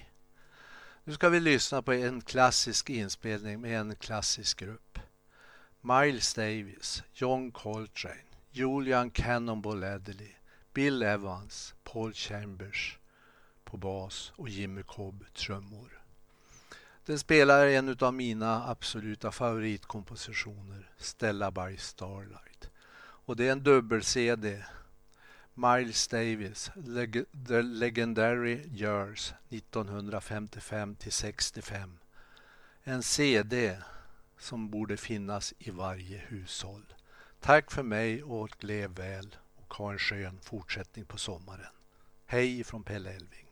Nu 1.05 1.13
ska 1.13 1.29
vi 1.29 1.41
lyssna 1.41 1.83
på 1.83 1.93
en 1.93 2.21
klassisk 2.21 2.91
inspelning 2.91 3.61
med 3.61 3.81
en 3.81 3.97
klassisk 3.97 4.61
grupp. 4.61 4.99
Miles 5.81 6.35
Davis, 6.35 7.03
John 7.13 7.53
Coltrane, 7.53 8.31
Julian 8.51 9.11
Cannonball 9.11 9.85
Adderley, 9.85 10.33
Bill 10.75 11.03
Evans, 11.03 11.75
Paul 11.85 12.13
Chambers 12.13 12.99
på 13.65 13.77
bas 13.77 14.33
och 14.37 14.49
Jimmy 14.49 14.83
Cobb 14.83 15.25
trummor. 15.35 16.00
Den 17.11 17.19
spelar 17.19 17.67
en 17.67 17.97
av 18.01 18.15
mina 18.15 18.69
absoluta 18.69 19.33
favoritkompositioner, 19.33 20.91
Stella 20.97 21.51
by 21.51 21.77
Starlight. 21.77 22.71
Och 23.01 23.37
det 23.37 23.49
är 23.49 23.53
en 23.53 23.63
dubbel-CD. 23.63 24.65
Miles 25.55 26.09
Davis, 26.09 26.71
Leg 26.75 27.25
The 27.49 27.63
Legendary 27.63 28.69
Years 28.73 29.33
1955 29.49 30.95
till 30.95 31.13
65. 31.13 31.99
En 32.83 33.03
CD 33.03 33.79
som 34.39 34.71
borde 34.71 34.97
finnas 34.97 35.55
i 35.59 35.71
varje 35.71 36.19
hushåll. 36.19 36.95
Tack 37.41 37.71
för 37.71 37.83
mig 37.83 38.23
och 38.23 38.65
lev 38.65 38.91
väl 38.91 39.37
och 39.57 39.75
ha 39.75 39.93
en 39.93 39.99
skön 39.99 40.41
fortsättning 40.43 41.05
på 41.05 41.19
sommaren. 41.19 41.73
Hej 42.27 42.65
från 42.65 42.83
Pelle 42.83 43.11
Elving. 43.11 43.47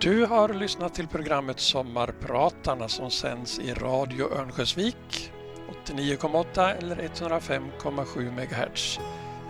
Du 0.00 0.26
har 0.26 0.48
lyssnat 0.48 0.94
till 0.94 1.08
programmet 1.08 1.60
Sommarpratarna 1.60 2.88
som 2.88 3.10
sänds 3.10 3.58
i 3.58 3.74
Radio 3.74 4.34
Örnsköldsvik 4.34 5.32
89,8 5.86 6.76
eller 6.78 6.96
105,7 6.96 8.30
MHz 8.30 9.00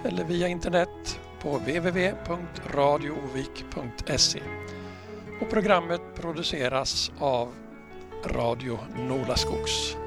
eller 0.05 0.25
via 0.25 0.49
internet 0.49 1.21
på 1.43 1.59
www.radioovik.se. 1.59 4.41
Och 5.41 5.51
programmet 5.51 6.01
produceras 6.15 7.13
av 7.19 7.55
Radio 8.27 8.79
Nolaskogs. 8.97 10.00